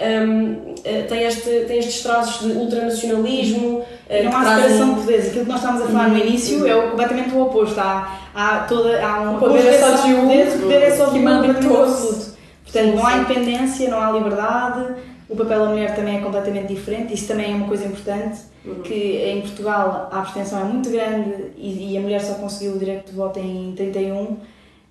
[0.01, 3.83] um, eh, tem, este, tem estes traços de ultranacionalismo.
[4.09, 5.27] Eh, não há separação de poderes.
[5.27, 7.79] Aquilo que nós estávamos a falar no início é completamente o oposto.
[7.79, 9.35] Há, há, toda, há um.
[9.35, 10.25] O poder é só de um.
[10.25, 12.31] O poder é só de um absoluto.
[12.63, 14.95] Portanto, não há independência, não há liberdade.
[15.29, 17.13] O papel da mulher também é completamente diferente.
[17.13, 18.41] Isso também é uma coisa importante.
[18.65, 18.81] Uhum.
[18.81, 22.79] Que em Portugal a abstenção é muito grande e, e a mulher só conseguiu o
[22.79, 24.37] direito de voto em 31 Uh,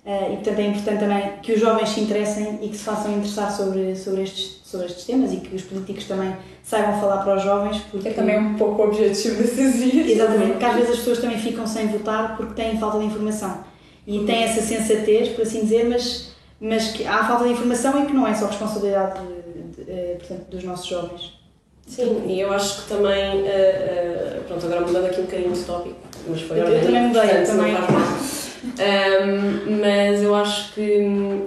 [0.03, 3.51] e portanto é importante também que os jovens se interessem e que se façam interessar
[3.51, 7.43] sobre, sobre, estes, sobre estes temas e que os políticos também saibam falar para os
[7.43, 7.77] jovens.
[7.91, 10.09] Porque é também um pouco o objetivo desses dias.
[10.09, 13.63] Exatamente, porque às vezes as pessoas também ficam sem votar porque têm falta de informação
[14.07, 18.07] e têm essa sensatez, por assim dizer, mas, mas que há falta de informação e
[18.07, 21.39] que não é só responsabilidade de, de, de, portanto, dos nossos jovens.
[21.85, 25.63] Sim, e eu acho que também, uh, uh, pronto, agora mudando aqui um bocadinho de
[25.63, 25.95] tópico,
[26.27, 27.75] mas foi Eu, eu também mudei, eu também.
[28.63, 31.45] Um, mas eu acho que hum,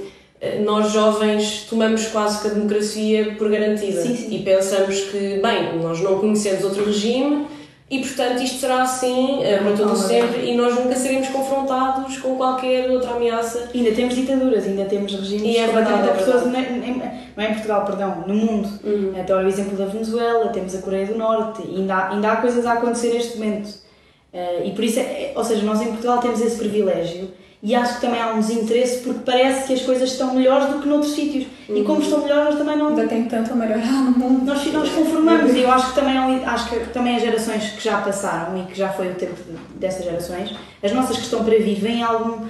[0.64, 4.34] nós jovens tomamos quase que a democracia por garantida sim, sim.
[4.34, 7.46] e pensamos que, bem, nós não conhecemos outro regime,
[7.90, 12.34] e portanto isto será assim uh, para todo sempre e nós nunca seremos confrontados com
[12.36, 13.70] qualquer outra ameaça.
[13.72, 16.70] Ainda temos ditaduras, ainda temos regimes e é verdade, é pessoas, não, é,
[17.36, 18.68] não é em Portugal, perdão, no mundo.
[18.82, 19.12] Uhum.
[19.20, 22.66] Até o exemplo da Venezuela, temos a Coreia do Norte, ainda há, ainda há coisas
[22.66, 23.83] a acontecer neste momento.
[24.34, 27.30] Uh, e por isso, é, ou seja, nós em Portugal temos esse privilégio
[27.62, 30.80] e acho que também há um desinteresse porque parece que as coisas estão melhores do
[30.80, 31.46] que noutros sítios.
[31.66, 31.76] Uhum.
[31.78, 32.88] E como estão melhores, nós também não.
[32.88, 34.44] Ainda tem tanto a melhorar no mundo.
[34.44, 38.02] Nós, nós conformamos e eu acho que também acho que também as gerações que já
[38.02, 39.36] passaram e que já foi o tempo
[39.76, 42.44] dessas gerações, as nossas que estão para vir, vem algum,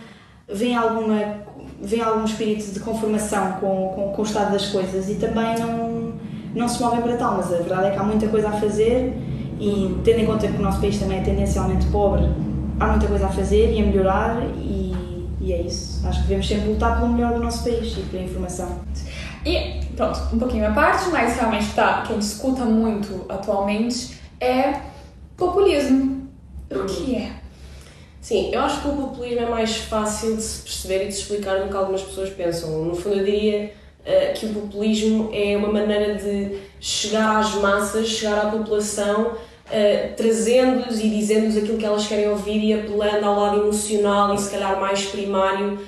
[0.49, 1.44] vem alguma,
[1.81, 6.14] vem algum espírito de conformação com, com, com o estado das coisas e também não,
[6.57, 7.37] não se movem para tal.
[7.37, 9.12] Mas a verdade é que há muita coisa a fazer
[9.64, 12.29] e tendo em conta que o nosso país também é tendencialmente pobre,
[12.79, 14.85] há muita coisa a fazer e a melhorar e
[15.44, 16.07] e é isso.
[16.07, 18.81] Acho que devemos sempre lutar pelo melhor do nosso país e pela informação.
[19.44, 24.81] E, pronto, um pouquinho à parte, mas realmente tá, quem escuta muito atualmente é
[25.37, 26.31] populismo.
[26.70, 27.33] O que é?
[28.22, 31.20] Sim, eu acho que o populismo é mais fácil de se perceber e de se
[31.20, 32.83] explicar do que algumas pessoas pensam.
[32.83, 38.09] No fundo, eu diria uh, que o populismo é uma maneira de chegar às massas,
[38.09, 39.33] chegar à população
[39.66, 44.38] uh, trazendo-lhes e dizendo-lhes aquilo que elas querem ouvir e apelando ao lado emocional e
[44.38, 45.81] se calhar mais primário uh,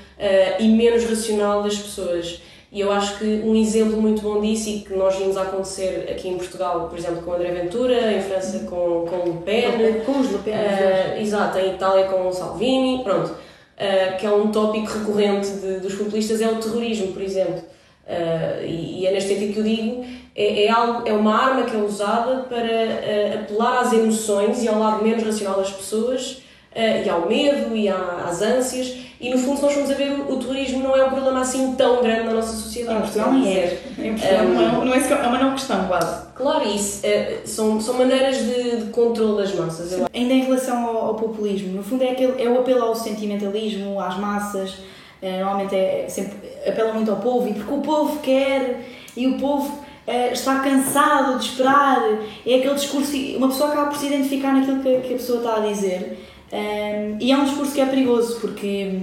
[0.60, 2.40] e menos racional das pessoas.
[2.70, 6.28] E eu acho que um exemplo muito bom disso e que nós vimos acontecer aqui
[6.28, 10.30] em Portugal, por exemplo, com André Ventura, em França com, com Le Pen, com os
[10.30, 15.48] Le Pen, uh, exato, em Itália com Salvini, pronto, uh, que é um tópico recorrente
[15.48, 17.62] de, dos populistas, é o terrorismo, por exemplo.
[18.06, 20.04] Uh, e, e, é neste sentido que eu digo,
[20.36, 24.68] é, é, algo, é uma arma que é usada para uh, apelar às emoções e
[24.68, 29.30] ao lado menos racional das pessoas, uh, e ao medo e à, às ânsias, e
[29.30, 31.74] no fundo, se nós formos a ver, o, o turismo não é um problema assim
[31.74, 32.98] tão grande na nossa sociedade.
[32.98, 33.78] Em Portugal não é.
[33.98, 36.26] Em Portugal um, não, é, não é, é uma não questão, quase.
[36.34, 37.00] Claro, isso.
[37.46, 39.94] são, são maneiras de, de controle das massas.
[40.12, 43.98] Ainda em relação ao, ao, populismo, no fundo é, aquele, é o apelo ao sentimentalismo,
[43.98, 44.74] às massas,
[45.22, 46.36] normalmente é, sempre
[46.68, 48.84] apela muito ao povo, e porque o povo quer,
[49.16, 52.00] e o povo uh, está cansado de esperar,
[52.46, 55.56] é aquele discurso, uma pessoa acaba por se identificar naquilo que, que a pessoa está
[55.56, 56.18] a dizer,
[56.52, 59.00] um, ehm, e é um discurso que é perigoso, porque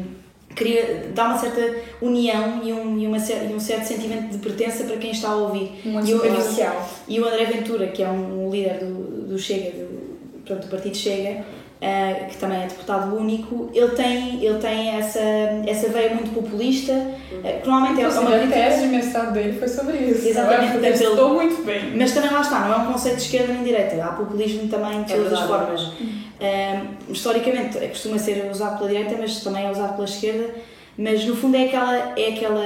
[0.56, 4.84] cria, dá uma certa união e um, e, uma, e um certo sentimento de pertença
[4.86, 5.72] para quem está a ouvir.
[5.86, 6.22] Muito e, o,
[7.08, 10.70] e o André Ventura, que é um, um líder do, do Chega, do, pronto, do
[10.70, 11.44] Partido Chega,
[11.84, 15.19] uh, que também é deputado único, ele tem, ele tem essa,
[15.67, 18.48] essa veia muito populista, uh, que normalmente é uma crítica...
[18.48, 20.28] A tese de mestrado dele foi sobre isso.
[20.28, 20.78] Exatamente.
[20.78, 21.96] Ele estou muito bem.
[21.98, 24.67] Mas também lá está, não é um conceito de esquerda nem de direita, há populismo
[24.69, 25.82] também de é todas as formas.
[25.82, 30.56] Uh, historicamente costuma ser usado pela direita, mas também é usado pela esquerda,
[30.98, 32.63] mas no fundo é aquela é aquela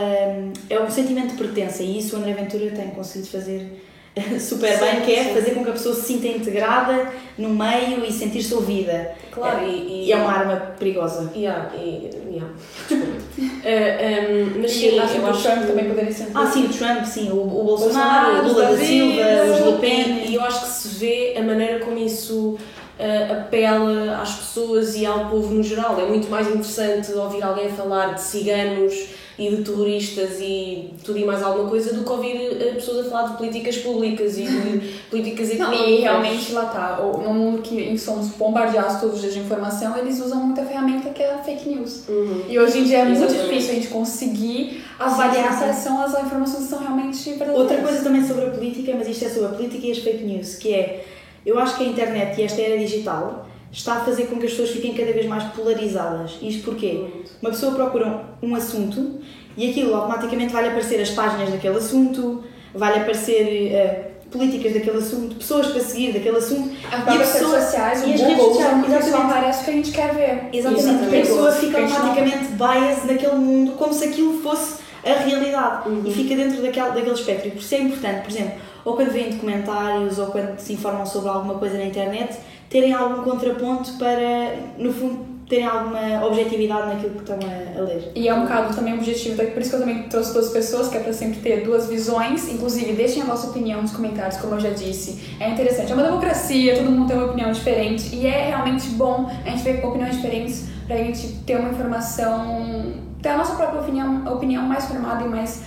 [0.69, 3.86] é um sentimento de pertença e isso o André Ventura tem conseguido fazer
[4.39, 5.33] super sim, bem, que é sim.
[5.33, 9.15] fazer com que a pessoa se sinta integrada no meio e sentir-se ouvida.
[9.31, 11.31] Claro, é, e, e, é uma arma perigosa.
[11.35, 12.53] Yeah, e, yeah.
[12.91, 12.97] uh,
[14.57, 16.27] um, mas sim, acho que o Trump também poderia ser.
[16.33, 20.25] Ah, sim, o Trump, sim, o, o Bolsonaro, o Lula da Silva, os Le Pen.
[20.27, 22.57] E eu acho que se vê a maneira como isso
[22.99, 25.99] uh, apela às pessoas e ao povo no geral.
[25.99, 28.93] É muito mais interessante ouvir alguém falar de ciganos
[29.37, 33.09] e de terroristas e tudo e mais alguma coisa do que ouvir eh, pessoas a
[33.09, 35.85] falar de políticas públicas e de políticas económicas.
[35.85, 39.95] Não, e realmente lá está, no mundo que somos bombardeados todos os dias de informação,
[39.95, 42.07] eles usam muita ferramenta que é a fake news.
[42.09, 42.45] Uhum.
[42.49, 46.63] E hoje em dia é muito difícil a gente conseguir avaliar se são as informações
[46.63, 47.59] que são realmente verdadeiras.
[47.59, 50.23] Outra coisa também sobre a política, mas isto é sobre a política e as fake
[50.23, 51.05] news, que é,
[51.45, 54.51] eu acho que a internet e esta era digital está a fazer com que as
[54.51, 56.37] pessoas fiquem cada vez mais polarizadas.
[56.41, 57.03] Isto porquê?
[57.41, 59.19] Uma pessoa procura um assunto
[59.55, 65.35] e aquilo automaticamente vai-lhe aparecer as páginas daquele assunto, vai-lhe aparecer uh, políticas daquele assunto,
[65.35, 66.75] pessoas para seguir daquele assunto.
[66.91, 70.13] As e as redes sociais, o Google, sociais, só aparece o que a gente quer
[70.13, 70.49] ver.
[70.53, 71.15] Exatamente, exatamente.
[71.15, 76.03] a pessoa fica automaticamente bias naquele mundo, como se aquilo fosse a realidade uhum.
[76.05, 77.47] e fica dentro daquele, daquele espectro.
[77.47, 81.05] E por isso é importante, por exemplo, ou quando veem documentários ou quando se informam
[81.05, 82.37] sobre alguma coisa na internet,
[82.69, 88.11] terem algum contraponto para, no fundo, terem alguma objetividade naquilo que estão a, a, ler.
[88.13, 90.89] E é um bocado também o objetivo, por isso que eu também trouxe duas pessoas,
[90.89, 92.49] que é para sempre ter duas visões.
[92.49, 95.35] Inclusive, deixem a vossa opinião nos comentários, como eu já disse.
[95.39, 99.29] É interessante, é uma democracia, todo mundo tem uma opinião diferente e é realmente bom
[99.45, 103.81] a gente ver opiniões diferentes para a gente ter uma informação, ter a nossa própria
[103.81, 105.63] opinião, opinião mais formada e mais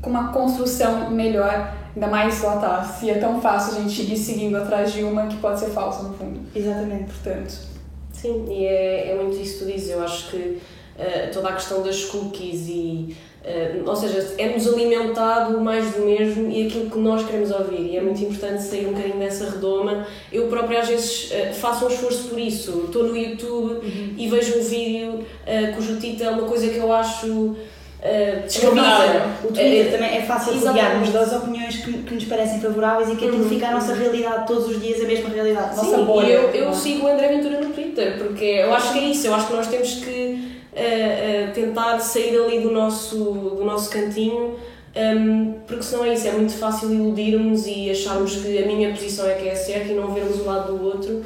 [0.00, 4.16] com uma construção melhor Ainda mais lá tá, se é tão fácil a gente ir
[4.16, 6.40] seguindo atrás de uma que pode ser falsa no fundo.
[6.54, 7.06] Exatamente.
[7.06, 7.58] Portanto.
[8.12, 9.90] Sim, e é, é muito isso que tu dizes.
[9.90, 15.58] Eu acho que uh, toda a questão das cookies e Uh, ou seja, é-nos alimentado
[15.60, 17.92] mais do mesmo e aquilo que nós queremos ouvir.
[17.92, 20.06] E é muito importante sair um bocadinho dessa redoma.
[20.30, 22.84] Eu própria, às vezes, uh, faço um esforço por isso.
[22.86, 24.14] Estou no YouTube uhum.
[24.18, 27.56] e vejo um vídeo uh, cujo título é uma coisa que eu acho
[28.00, 29.48] Uh.
[29.48, 33.26] O Twitter também é fácil rodearmos das opiniões que, que nos parecem favoráveis e que
[33.26, 33.48] aquilo uhum.
[33.48, 35.74] fica a nossa realidade todos os dias, a mesma realidade.
[35.74, 36.26] Sim, nossa bolha.
[36.26, 39.26] eu, eu sigo o André Ventura no Twitter porque eu acho que é isso.
[39.26, 44.56] Eu acho que nós temos que uh, tentar sair ali do nosso, do nosso cantinho.
[44.96, 49.28] Um, porque senão é isso, é muito fácil iludirmos e acharmos que a minha posição
[49.28, 51.24] é que é certa e não vermos o lado do outro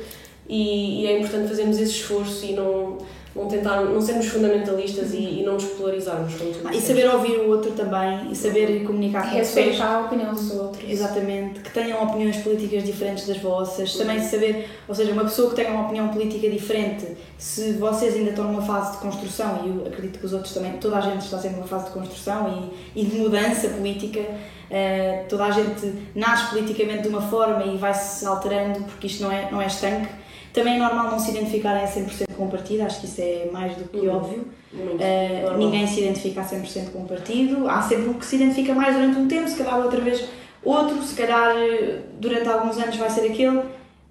[0.49, 2.99] e, e é importante fazermos esse esforço e não,
[3.35, 6.35] não tentar, não sermos fundamentalistas e, e não nos polarizarmos.
[6.65, 9.91] Ah, e saber ouvir o outro também e saber comunicar com Respeitar pessoas.
[9.91, 10.91] a opinião dos outros.
[10.91, 13.95] Exatamente, que tenham opiniões políticas diferentes das vossas.
[13.97, 17.07] Também saber, ou seja, uma pessoa que tenha uma opinião política diferente,
[17.39, 20.73] se vocês ainda estão numa fase de construção, e eu acredito que os outros também,
[20.75, 24.21] toda a gente está sempre numa fase de construção e, e de mudança política.
[24.21, 29.31] Uh, toda a gente nasce politicamente de uma forma e vai-se alterando porque isto não
[29.31, 30.09] é, não é estanque
[30.53, 33.49] também é normal não se identificarem a 100% com o partido, acho que isso é
[33.53, 34.17] mais do que uhum.
[34.17, 34.47] óbvio.
[34.73, 38.75] Uh, ninguém se identifica a 100% com o partido, há sempre um que se identifica
[38.75, 40.25] mais durante um tempo, se calhar outra vez
[40.65, 43.59] outro, se calhar eh, durante alguns anos vai ser aquele.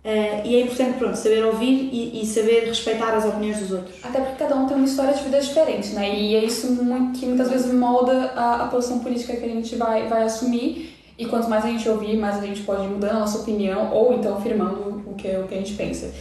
[0.04, 4.04] Uh, e é importante pronto, saber ouvir e, e, saber respeitar as opiniões dos outros.
[4.04, 6.15] Até porque cada um tem uma história de vida diferente, né?
[6.15, 9.75] E é isso muito, que muitas vezes molda a, a posição política que a gente
[9.75, 10.97] vai, vai assumir.
[11.19, 14.15] E quanto mais a gente ouvir, mais a gente pode mudar a nossa opinião ou
[14.15, 16.12] então afirmando o que, o que a gente pensa.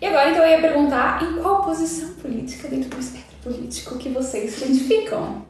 [0.00, 4.08] E agora então eu ia perguntar em qual posição política dentro do espectro político que
[4.08, 5.47] vocês se identificam?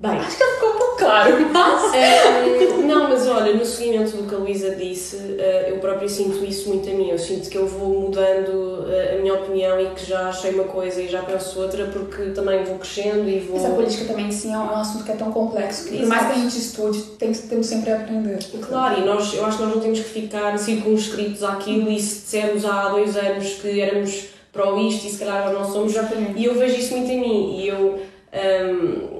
[0.00, 1.34] Bem, acho que ficou um pouco claro.
[1.52, 1.94] Mas...
[1.94, 6.42] É, não, mas olha, no seguimento do que a Luísa disse, eh, eu própria sinto
[6.42, 7.10] isso muito a mim.
[7.10, 10.64] Eu sinto que eu vou mudando eh, a minha opinião e que já achei uma
[10.64, 13.58] coisa e já penso outra porque também vou crescendo e vou.
[13.58, 16.32] Essa política também, sim, é um assunto que é tão complexo que, por mais que
[16.32, 18.38] a gente estude, tem, temos sempre a aprender.
[18.66, 22.22] Claro, e nós, eu acho que nós não temos que ficar circunscritos àquilo e se
[22.22, 25.94] dissermos há dois anos que éramos pró isto e se calhar não somos.
[25.94, 26.38] Exatamente.
[26.40, 28.00] E eu vejo isso muito em mim e eu.
[28.32, 29.19] Um,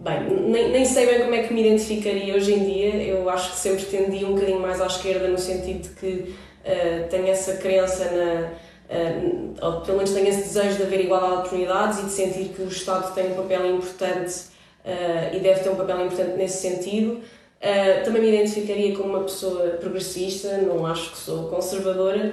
[0.00, 3.02] Bem, nem, nem sei bem como é que me identificaria hoje em dia.
[3.02, 7.08] Eu acho que sempre tendi um bocadinho mais à esquerda, no sentido de que uh,
[7.10, 8.52] tenho essa crença na.
[8.88, 12.48] Uh, ou pelo menos tenho esse desejo de haver igualdade de oportunidades e de sentir
[12.50, 14.44] que o Estado tem um papel importante
[14.84, 17.14] uh, e deve ter um papel importante nesse sentido.
[17.60, 22.32] Uh, também me identificaria como uma pessoa progressista, não acho que sou conservadora,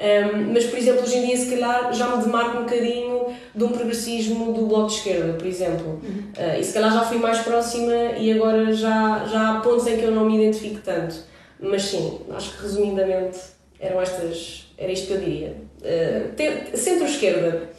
[0.00, 3.64] um, mas, por exemplo, hoje em dia, se calhar, já me demarco um bocadinho de
[3.64, 6.00] um progressismo do Bloco de Esquerda, por exemplo.
[6.02, 6.32] Uhum.
[6.36, 9.96] Uh, e se calhar já fui mais próxima e agora já, já há pontos em
[9.96, 11.14] que eu não me identifico tanto.
[11.60, 13.38] Mas sim, acho que resumidamente
[13.78, 15.56] eram estas, era isto que eu diria.
[15.80, 17.70] Uh, Centro-esquerda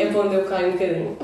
[0.00, 1.18] é para onde eu caio um bocadinho.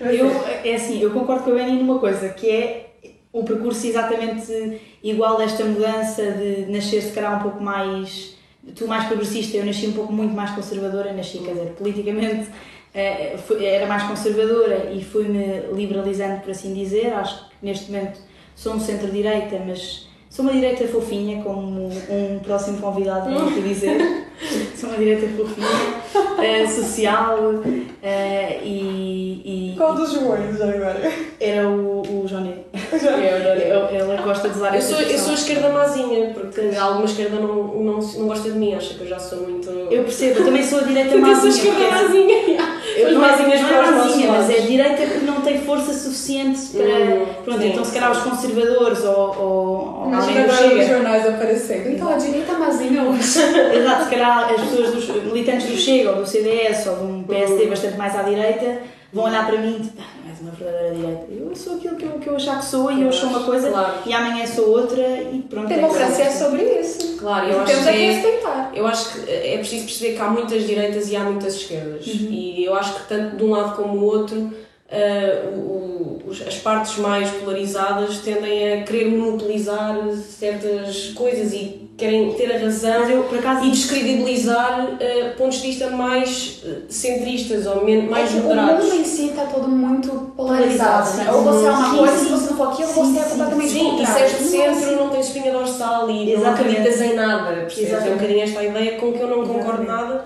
[0.00, 0.30] Eu,
[0.64, 2.86] é assim, eu concordo com a Benny numa coisa, que é
[3.32, 8.33] o percurso exatamente igual desta mudança de nascer se calhar um pouco mais
[8.74, 12.48] tu mais progressista, eu nasci um pouco muito mais conservadora, nasci, quer dizer, politicamente
[12.94, 17.12] eh, era mais conservadora e fui-me liberalizando, por assim dizer.
[17.12, 18.20] Acho que neste momento
[18.54, 24.28] sou um centro-direita, mas sou uma direita fofinha, como um próximo convidado vai dizer.
[24.76, 31.12] sou uma direita fofinha, uh, social uh, e, e, Qual dos joelhos agora?
[31.40, 32.54] Era o, o Johnny.
[32.94, 37.64] Ela gosta de usar eu sou, eu sou a esquerda mazinha, porque alguma esquerda não,
[37.64, 39.70] não, não gosta de mim, acha que eu já sou muito.
[39.70, 41.34] Eu percebo, eu também sou a direita mazinha.
[41.34, 42.84] Eu sou a esquerda mazinha.
[42.96, 46.60] Eu não mazinhas não é mazinha, mas é a direita que não tem força suficiente
[46.68, 46.84] para.
[46.84, 49.36] Hum, pronto, sim, então se calhar os conservadores ou.
[49.38, 51.90] ou Imagina agora os jornais aparecendo.
[51.90, 53.40] Então a direita mazinha hoje.
[53.74, 57.22] Exato, se calhar as pessoas dos militantes do Chega ou do CDS ou de um
[57.24, 57.70] PSD hum.
[57.70, 58.78] bastante mais à direita
[59.14, 61.26] vão olhar para mim e tipo, ah, és uma verdadeira direita.
[61.30, 63.70] Eu sou aquilo que eu, que eu achar que sou e eu sou uma coisa
[63.70, 63.94] claro.
[64.04, 65.68] e amanhã sou outra e pronto.
[65.68, 67.16] Democracia é, é sobre isso.
[67.16, 68.72] Claro, eu acho, que é, respeitar.
[68.74, 72.06] eu acho que é preciso perceber que há muitas direitas e há muitas esquerdas.
[72.06, 72.28] Uhum.
[72.30, 74.52] E eu acho que tanto de um lado como do outro
[74.90, 82.52] uh, o, as partes mais polarizadas tendem a querer monopolizar certas coisas e querem ter
[82.52, 88.10] a razão eu, acaso, e descredibilizar uh, pontos de vista mais uh, centristas ou menos,
[88.10, 88.84] mais é moderados.
[88.84, 91.16] O mundo em si está todo muito polarizado.
[91.16, 91.30] Né?
[91.30, 93.22] Ou você é uma sim, coisa, sim, se você não for aquilo, sim, você é
[93.22, 94.02] completamente sim, contrário.
[94.02, 96.42] E se és de centro, não tens espinha dorsal e Exatamente.
[96.42, 97.54] não acreditas em nada.
[97.60, 97.92] Percebes?
[97.92, 99.86] É um bocadinho esta ideia com que eu não concordo Exatamente.
[99.86, 100.24] nada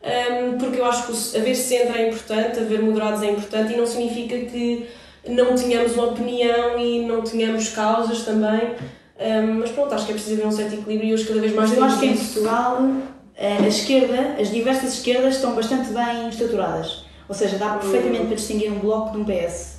[0.00, 3.86] um, porque eu acho que haver centro é importante, haver moderados é importante e não
[3.86, 4.88] significa que
[5.28, 8.74] não tenhamos uma opinião e não tenhamos causas também.
[9.20, 11.52] Um, mas pronto, acho que é preciso haver um certo equilíbrio e hoje cada vez
[11.52, 11.76] mais.
[11.76, 12.78] Eu acho que em Portugal
[13.36, 17.04] eh, a esquerda, as diversas esquerdas estão bastante bem estruturadas.
[17.28, 19.78] Ou seja, dá perfeitamente para distinguir um bloco de um PS.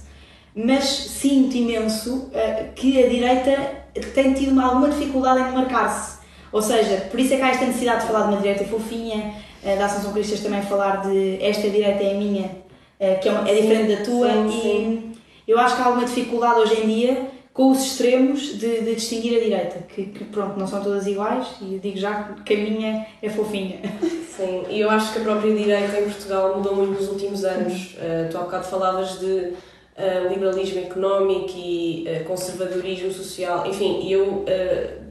[0.54, 2.30] mas sinto imenso
[2.76, 3.80] que a direita
[4.14, 6.20] tem tido alguma dificuldade em marcar-se.
[6.52, 9.34] Ou seja, por isso é que há esta necessidade de falar de uma direita fofinha,
[9.64, 12.52] da Assunção Cristas também falar de esta direita é a minha,
[13.22, 15.12] que é, uma, é diferente da tua, sim, sim.
[15.48, 17.30] e eu acho que há alguma dificuldade hoje em dia
[17.60, 21.46] com os extremos de, de distinguir a direita, que, que, pronto, não são todas iguais
[21.62, 23.82] e eu digo já que a minha é fofinha.
[24.38, 27.96] Sim, e eu acho que a própria direita em Portugal mudou muito nos últimos anos.
[27.96, 29.52] Uh, tu há bocado falavas de
[30.00, 34.46] uh, liberalismo económico e uh, conservadorismo social, enfim, eu, uh,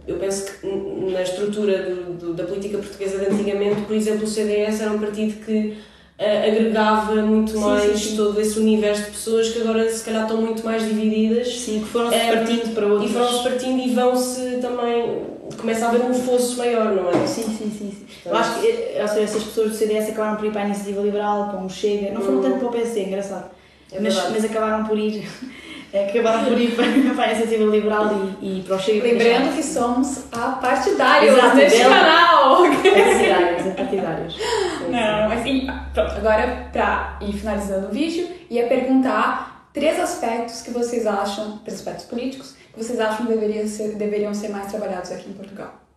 [0.07, 0.67] eu penso que
[1.13, 4.99] na estrutura do, do, da política portuguesa de antigamente, por exemplo, o CDS era um
[4.99, 5.77] partido que
[6.19, 8.17] agregava muito sim, mais sim, sim.
[8.17, 11.47] todo esse universo de pessoas que agora se calhar estão muito mais divididas.
[11.47, 13.09] Sim, que foram-se um, partindo para outros.
[13.09, 15.23] E foram-se partindo e vão-se também.
[15.57, 17.25] começa a haver um fosso maior, não é?
[17.25, 17.93] Sim, sim, sim.
[17.93, 18.07] sim.
[18.27, 20.65] Eu acho que eh, ou seja, essas pessoas do CDS acabaram por ir para a
[20.65, 22.43] iniciativa liberal, para o Chega, não foram uhum.
[22.43, 23.58] tanto para o PSD, engraçado.
[23.93, 25.29] É mas, mas acabaram por ir
[25.93, 28.07] acabaram por ir para, para a iniciativa liberal
[28.43, 29.03] e, e para o Chega.
[29.03, 31.95] Lembrando que somos a partidários Exato, neste dela.
[31.95, 32.63] canal.
[32.63, 34.37] Partidários, é partidários.
[34.91, 36.13] Não, mas sim, pronto.
[36.13, 42.07] Agora, para ir finalizando o vídeo, ia perguntar três aspectos que vocês acham, três aspectos
[42.07, 45.88] políticos, que vocês acham que deveriam ser, deveriam ser mais trabalhados aqui em Portugal.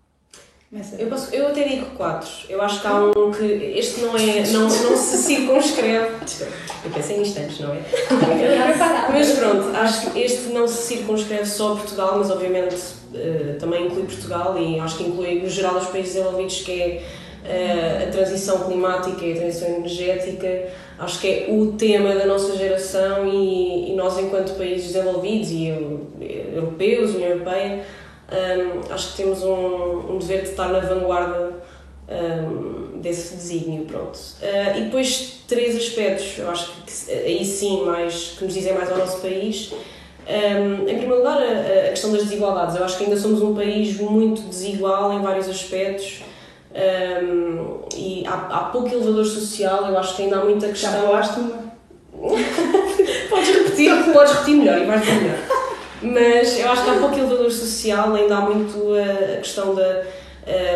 [0.98, 2.30] Eu, posso, eu até digo quatro.
[2.48, 3.44] Eu acho que há um que.
[3.44, 4.42] Este não é.
[4.48, 6.16] Não, não se circunscreve.
[6.86, 7.82] Eu pensei em instantes, não é?
[9.12, 13.88] mas pronto, acho que este não se circunscreve só a Portugal, mas obviamente uh, também
[13.88, 17.04] inclui Portugal e acho que inclui no geral os países desenvolvidos, que é
[17.44, 20.70] uh, a transição climática e a transição energética.
[20.98, 25.68] Acho que é o tema da nossa geração e, e nós, enquanto países desenvolvidos e
[26.56, 27.84] europeus, União Europeia
[28.32, 31.52] um, acho que temos um, um, dever de estar na vanguarda
[32.10, 34.18] um, desse desígnio, pronto.
[34.42, 38.90] Uh, e depois três aspectos, eu acho que aí sim, mais, que nos dizem mais
[38.90, 39.74] ao nosso país.
[40.28, 42.76] Em primeiro lugar, a, a, questão das desigualdades.
[42.78, 46.22] Eu acho que ainda somos um país muito desigual em vários aspectos
[47.98, 49.90] e há, há pouco elevador social.
[49.90, 50.92] Eu acho que ainda há muita questão.
[50.92, 51.72] Já falaste uma?
[53.30, 55.61] podes repetir, podes repetir melhor e vais melhor.
[56.02, 60.04] Mas eu acho que há pouco elevador social, ainda há muito a, questão da.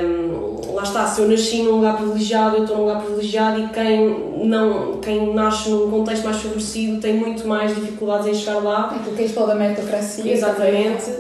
[0.04, 3.70] Um, lá está, se eu nasci num lugar privilegiado, eu estou num lugar privilegiado e
[3.70, 8.92] quem, não, quem nasce num contexto mais favorecido tem muito mais dificuldades em chegar lá.
[8.96, 10.32] Aquilo que é falou da meritocracia.
[10.32, 11.12] Exatamente.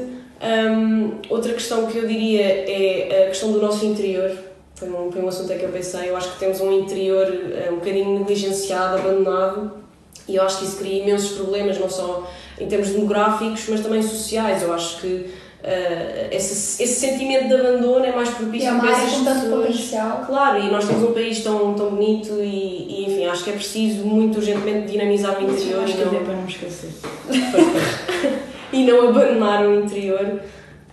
[0.42, 4.32] Um, outra questão que eu diria é a questão do nosso interior.
[4.76, 6.10] Foi um, foi um assunto que eu pensei.
[6.10, 9.85] Eu acho que temos um interior um, um bocadinho negligenciado, abandonado,
[10.28, 12.28] e eu acho que isso cria imensos problemas, não só
[12.60, 14.64] em termos demográficos, mas também sociais.
[14.64, 19.50] Eu acho que uh, esse, esse sentimento de abandono é mais propício para essas tanto
[19.50, 20.24] potencial.
[20.26, 23.54] Claro, e nós temos um país tão, tão bonito e, e, enfim, acho que é
[23.54, 25.84] preciso muito urgentemente dinamizar o interior.
[25.84, 26.24] Acho que não...
[26.24, 26.90] para não esquecer.
[28.74, 30.42] e não abandonar o interior.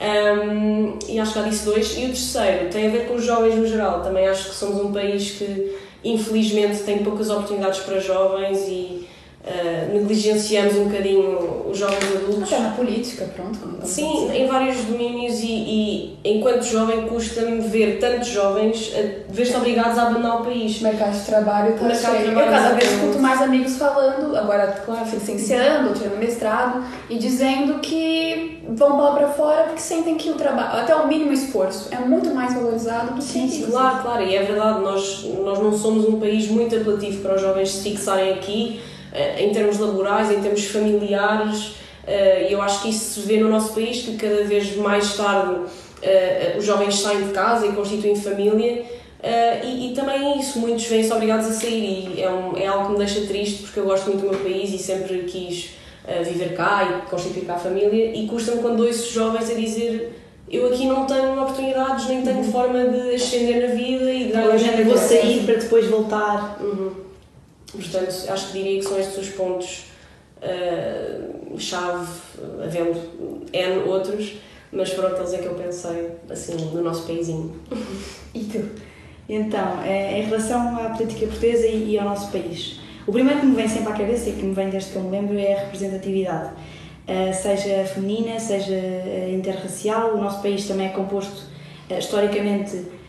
[0.02, 1.96] Um, e acho que há disso dois.
[1.96, 4.02] E o terceiro tem a ver com os jovens no geral.
[4.02, 9.08] Também acho que somos um país que infelizmente tem poucas oportunidades para jovens e
[9.44, 12.52] Uh, negligenciamos um bocadinho os jovens adultos.
[12.52, 13.58] Até na política, pronto.
[13.82, 18.92] Sim, em vários domínios e, e enquanto jovem custa-me ver tantos jovens
[19.28, 20.80] ver-se obrigados a abandonar o país.
[20.80, 22.30] Mercado de trabalho está cheio.
[22.30, 28.62] Eu cada vez escuto mais amigos falando, agora claro, licenciando, tirando mestrado, e dizendo que
[28.68, 32.32] vão lá para fora porque sentem que o trabalho, até o mínimo esforço, é muito
[32.32, 36.06] mais valorizado do que Sim, sim claro, claro, e é verdade, nós, nós não somos
[36.06, 38.80] um país muito apelativo para os jovens se fixarem aqui
[39.38, 41.74] em termos laborais, em termos familiares,
[42.06, 45.16] eh, e eu acho que isso se vê no nosso país, que cada vez mais
[45.16, 45.62] tarde
[46.02, 48.84] eh, os jovens saem de casa e constituem família.
[49.64, 52.86] e, e também é isso, muitos vêm-se obrigados a sair, e é, um, é algo
[52.86, 55.70] que me deixa triste porque eu gosto muito do meu país e sempre quis
[56.24, 58.12] viver cá e constituir cá a família.
[58.12, 62.84] E custa-me quando ouço jovens a dizer eu aqui não tenho oportunidades, nem tenho forma
[62.84, 64.84] de ascender na vida e de ganhar.
[64.84, 66.58] Vou sair para depois voltar.
[66.60, 66.91] Uhum.
[67.72, 69.84] Portanto, acho que diria que são estes os pontos
[70.42, 72.12] uh, chave,
[72.62, 73.00] havendo
[73.52, 74.34] N outros,
[74.70, 77.54] mas pronto, eles é que eu pensei, assim, no nosso paísinho.
[78.34, 78.66] E tu?
[79.28, 83.56] Então, é, em relação à política portuguesa e, ao nosso país, o primeiro que me
[83.56, 85.60] vem sempre à cabeça e que me vem desde que eu me lembro é a
[85.60, 86.50] representatividade.
[87.02, 91.42] Uh, seja feminina, seja uh, interracial, o nosso país também é composto
[91.90, 93.02] uh, historicamente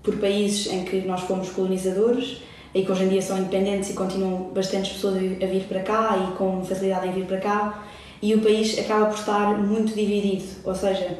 [0.00, 2.40] por países em que nós fomos colonizadores
[2.76, 6.14] e que hoje em dia são independentes e continuam bastantes pessoas a vir para cá
[6.28, 7.84] e com facilidade em vir para cá,
[8.20, 11.18] e o país acaba por estar muito dividido, ou seja,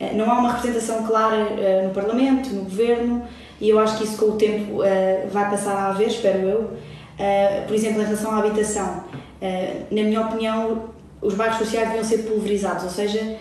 [0.00, 3.22] eh, não há uma representação clara eh, no Parlamento, no Governo,
[3.60, 6.70] e eu acho que isso com o tempo eh, vai passar a haver, espero eu.
[7.68, 9.04] Por exemplo, em relação à habitação,
[9.90, 10.84] na minha opinião,
[11.22, 13.36] os bairros sociais deviam ser pulverizados, ou seja,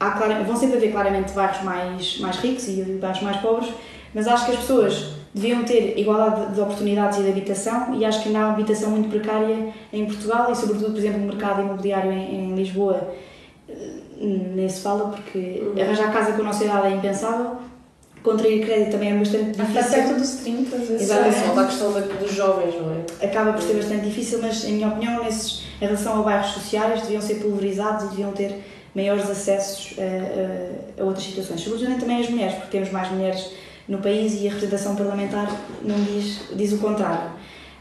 [0.00, 0.10] há,
[0.44, 3.70] vão sempre haver claramente bairros mais, mais ricos e bairros mais pobres,
[4.12, 8.22] mas acho que as pessoas deviam ter igualdade de oportunidades e de habitação e acho
[8.22, 11.62] que ainda há uma habitação muito precária em Portugal e sobretudo, por exemplo, no mercado
[11.62, 13.14] imobiliário em, em Lisboa
[13.68, 13.74] eh,
[14.20, 15.80] nem se fala porque uhum.
[15.80, 17.56] arranjar casa com a nossa idade é impensável
[18.22, 19.80] contrair crédito também é bastante difícil.
[19.80, 21.02] Está perto dos 30, às vezes.
[21.02, 21.36] Exatamente.
[21.36, 23.26] É a questão dos jovens, não é?
[23.26, 27.02] Acaba por ser bastante difícil, mas, em minha opinião, nesses, em relação a bairros sociais,
[27.02, 28.62] deviam ser pulverizados e deviam ter
[28.94, 31.60] maiores acessos a, a, a outras situações.
[31.60, 33.50] Sobretudo também as mulheres, porque temos mais mulheres
[33.90, 35.50] no país e a representação parlamentar
[35.82, 37.32] não diz, diz o contrário.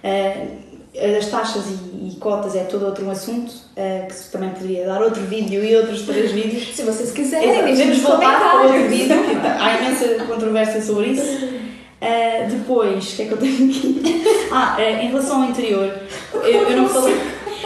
[0.03, 0.69] Uh,
[1.17, 5.21] as taxas e, e, cotas é todo outro assunto uh, que também poderia dar outro
[5.21, 6.75] vídeo e outros três vídeos.
[6.75, 9.15] Se vocês quiserem, podemos voltar para outro vídeo,
[9.59, 11.45] há imensa controvérsia sobre isso.
[11.45, 14.23] Uh, depois, o que é que eu tenho aqui?
[14.51, 15.93] Ah, uh, em relação ao interior,
[16.33, 17.15] eu, eu não falei.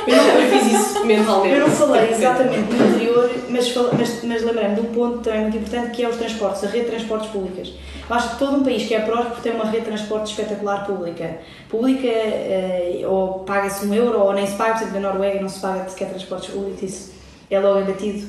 [0.08, 1.56] Eu não, fiz isso mentalmente.
[1.56, 5.58] Eu não falei exatamente no interior, mas, mas, mas lembrei-me de um ponto também muito
[5.58, 7.74] importante que é os transportes, a rede de transportes públicas.
[8.10, 10.86] Eu acho que todo um país que é próspero tem uma rede de transportes espetacular
[10.86, 11.40] pública.
[11.70, 15.50] Pública, eh, ou paga-se um euro, ou nem se paga, por exemplo, na Noruega não
[15.50, 17.14] se paga sequer transportes públicos, isso
[17.50, 18.28] é logo abatido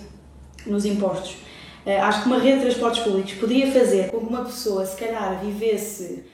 [0.66, 1.36] nos impostos.
[1.84, 4.96] Eh, acho que uma rede de transportes públicos poderia fazer com que uma pessoa, se
[4.96, 6.24] calhar, vivesse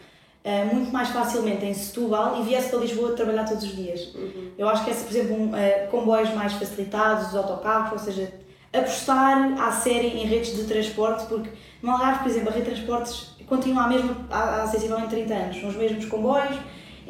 [0.42, 4.14] Uh, muito mais facilmente em Setúbal e viesse para Lisboa trabalhar todos os dias.
[4.14, 4.52] Uhum.
[4.56, 8.32] Eu acho que essa, por exemplo, um, uh, comboios mais facilitados, autocarros, ou seja,
[8.72, 11.50] apostar à série em redes de transporte, porque
[11.82, 15.34] no Algarve, por exemplo, a rede de transportes continua a mesma há, há sensivelmente 30
[15.34, 16.56] anos, são os mesmos comboios,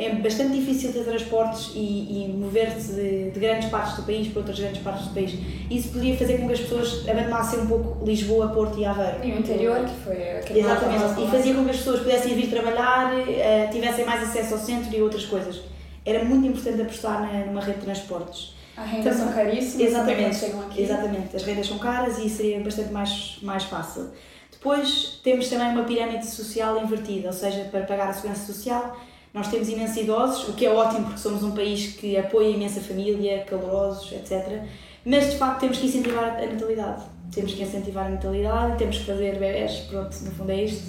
[0.00, 4.40] é bastante difícil ter transportes e, e mover-se de, de, grandes partes do país para
[4.40, 5.34] outras grandes partes do país.
[5.70, 9.18] Isso poderia fazer com que as pessoas abandonassem um pouco Lisboa, Porto e Aveiro.
[9.22, 12.48] E o interior, que foi aquele Exatamente, e fazia com que as pessoas pudessem vir
[12.48, 15.60] trabalhar, uh, tivessem mais acesso ao centro e outras coisas.
[16.04, 18.54] Era muito importante apostar numa rede de transportes.
[18.76, 20.82] A renda são caríssimas, exatamente, chegam aqui.
[20.82, 24.08] Exatamente, as rendas são caras e seria bastante mais, mais fácil.
[24.50, 28.96] Depois temos também uma pirâmide social invertida, ou seja, para pagar a segurança social
[29.32, 32.80] nós temos imensos idosos, o que é ótimo porque somos um país que apoia imensa
[32.80, 34.62] família, calorosos, etc.
[35.04, 37.02] Mas de facto temos que incentivar a natalidade.
[37.32, 40.82] Temos que incentivar a natalidade, temos que fazer bebés, pronto, no fundo é isto.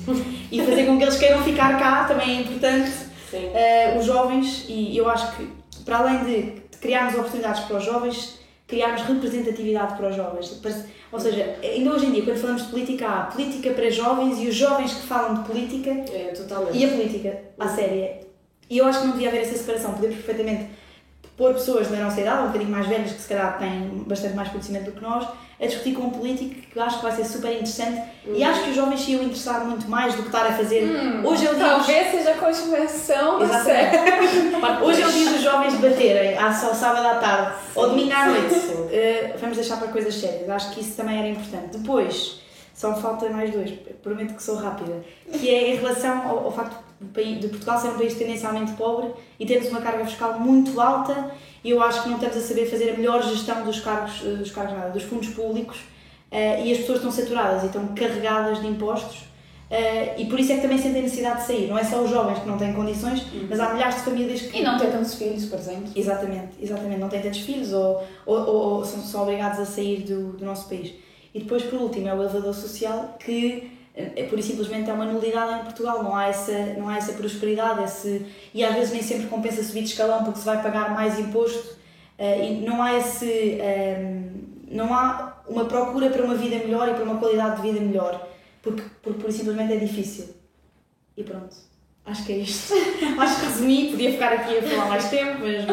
[0.52, 2.92] E fazer com que eles queiram ficar cá também é importante.
[3.32, 5.48] Uh, os jovens, e eu acho que
[5.86, 10.60] para além de criarmos oportunidades para os jovens, criarmos representatividade para os jovens.
[11.12, 14.48] Ou seja, ainda hoje em dia, quando falamos de política, há política para jovens e
[14.48, 16.34] os jovens que falam de política é,
[16.74, 18.31] e a política, à séria.
[18.72, 19.92] E eu acho que não devia haver essa separação.
[19.92, 20.70] Podemos perfeitamente
[21.36, 24.48] pôr pessoas da nossa idade, um bocadinho mais velhas, que se calhar têm bastante mais
[24.48, 25.28] conhecimento do que nós,
[25.60, 28.34] a discutir com um político que eu acho que vai ser super interessante uhum.
[28.34, 30.86] e acho que os jovens se iam interessar muito mais do que estar a fazer.
[30.86, 31.66] Hum, Hoje eu digo.
[31.66, 34.84] Talvez seja a continuação Exatamente.
[34.84, 38.26] Hoje eu digo os jovens debaterem à só sábado à tarde sim, ou domingo à
[38.28, 38.56] noite.
[38.56, 40.50] Uh, vamos deixar para coisas sérias.
[40.50, 41.78] Acho que isso também era importante.
[41.78, 42.40] Depois,
[42.74, 46.52] só me falta mais dois, prometo que sou rápida, que é em relação ao, ao
[46.54, 51.32] facto de Portugal ser um país tendencialmente pobre e termos uma carga fiscal muito alta
[51.64, 54.36] e eu acho que não estamos a saber fazer a melhor gestão dos cargos, eh,
[54.36, 55.78] dos, cargos, nada, dos fundos públicos
[56.32, 59.22] uh, e as pessoas estão saturadas e estão carregadas de impostos
[59.70, 61.68] uh, e por isso é que também sentem necessidade de sair.
[61.68, 63.48] Não é só os jovens que não têm condições, uhum.
[63.50, 64.60] mas há milhares de famílias que...
[64.60, 65.92] E não têm tantos filhos, por exemplo.
[65.96, 67.00] Exatamente, exatamente.
[67.00, 70.46] Não têm tantos filhos ou, ou, ou, ou são, são obrigados a sair do, do
[70.46, 70.94] nosso país.
[71.34, 75.06] E depois, por último, é o elevador social que é pura e simplesmente é uma
[75.06, 79.02] nulidade em Portugal, não há essa, não há essa prosperidade, esse, e às vezes nem
[79.02, 81.76] sempre compensa subir de escalão porque se vai pagar mais imposto
[82.18, 84.32] uh, e não há esse, um, ehm,
[84.72, 88.28] não há uma procura para uma vida melhor e para uma qualidade de vida melhor,
[88.62, 90.30] porque, porque pura e simplesmente é difícil.
[91.18, 91.54] E pronto,
[92.06, 92.74] acho que é isto.
[93.20, 95.66] acho que resumi, podia ficar aqui a falar mais tempo, mas...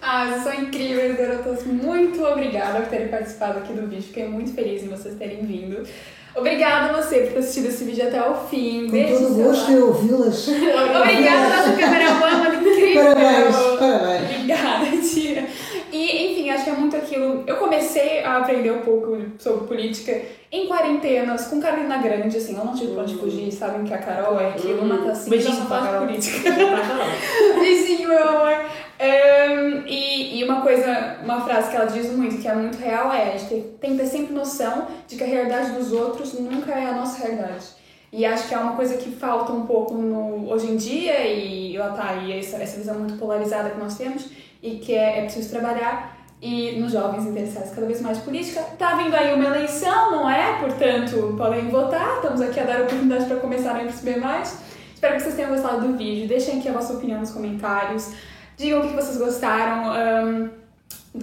[0.00, 1.64] Ah, são incríveis, garotas.
[1.64, 4.02] Muito obrigada por terem participado aqui do vídeo.
[4.02, 5.86] Fiquei muito feliz em vocês terem vindo.
[6.34, 8.86] Obrigada a você por ter assistido esse vídeo até o fim.
[8.86, 10.48] Com Beijo, todo gosto de ouvi-las.
[10.48, 13.04] Obrigada, nossa cameraman incrível.
[13.04, 14.30] Parabéns, parabéns.
[14.30, 15.46] Obrigada, tia.
[15.92, 17.44] E, enfim, acho que é muito aquilo.
[17.46, 22.64] Eu comecei a aprender um pouco sobre política em quarentenas, com Carolina Grande, assim, eu
[22.64, 25.64] não tive pra onde fugir, sabem que a Carol é aquilo, uma tacinha, Beijinho só
[25.64, 26.50] fala política.
[27.58, 28.66] Beijinho, meu amor.
[29.02, 33.12] Um, e, e uma coisa, uma frase que ela diz muito, que é muito real,
[33.12, 36.34] é a gente tem, tem que ter sempre noção de que a realidade dos outros
[36.34, 37.66] nunca é a nossa realidade.
[38.12, 41.76] E acho que é uma coisa que falta um pouco no, hoje em dia, e
[41.76, 44.28] lá tá aí essa, essa visão muito polarizada que nós temos,
[44.62, 48.60] e que é, é preciso trabalhar e nos jovens interessados cada vez mais política.
[48.78, 50.58] Tá vindo aí uma eleição, não é?
[50.60, 52.16] Portanto, podem votar.
[52.16, 54.58] Estamos aqui a dar oportunidade para começarem a perceber mais.
[54.92, 56.28] Espero que vocês tenham gostado do vídeo.
[56.28, 58.12] Deixem aqui a vossa opinião nos comentários.
[58.56, 60.50] Digam o que vocês gostaram, um,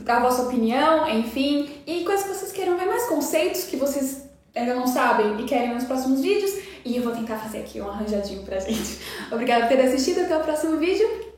[0.08, 4.76] a vossa opinião, enfim, e coisas que vocês queiram ver mais, conceitos que vocês ainda
[4.76, 6.52] não sabem e querem nos próximos vídeos.
[6.86, 9.00] E eu vou tentar fazer aqui um arranjadinho pra gente.
[9.32, 11.29] Obrigada por ter assistido, até o próximo vídeo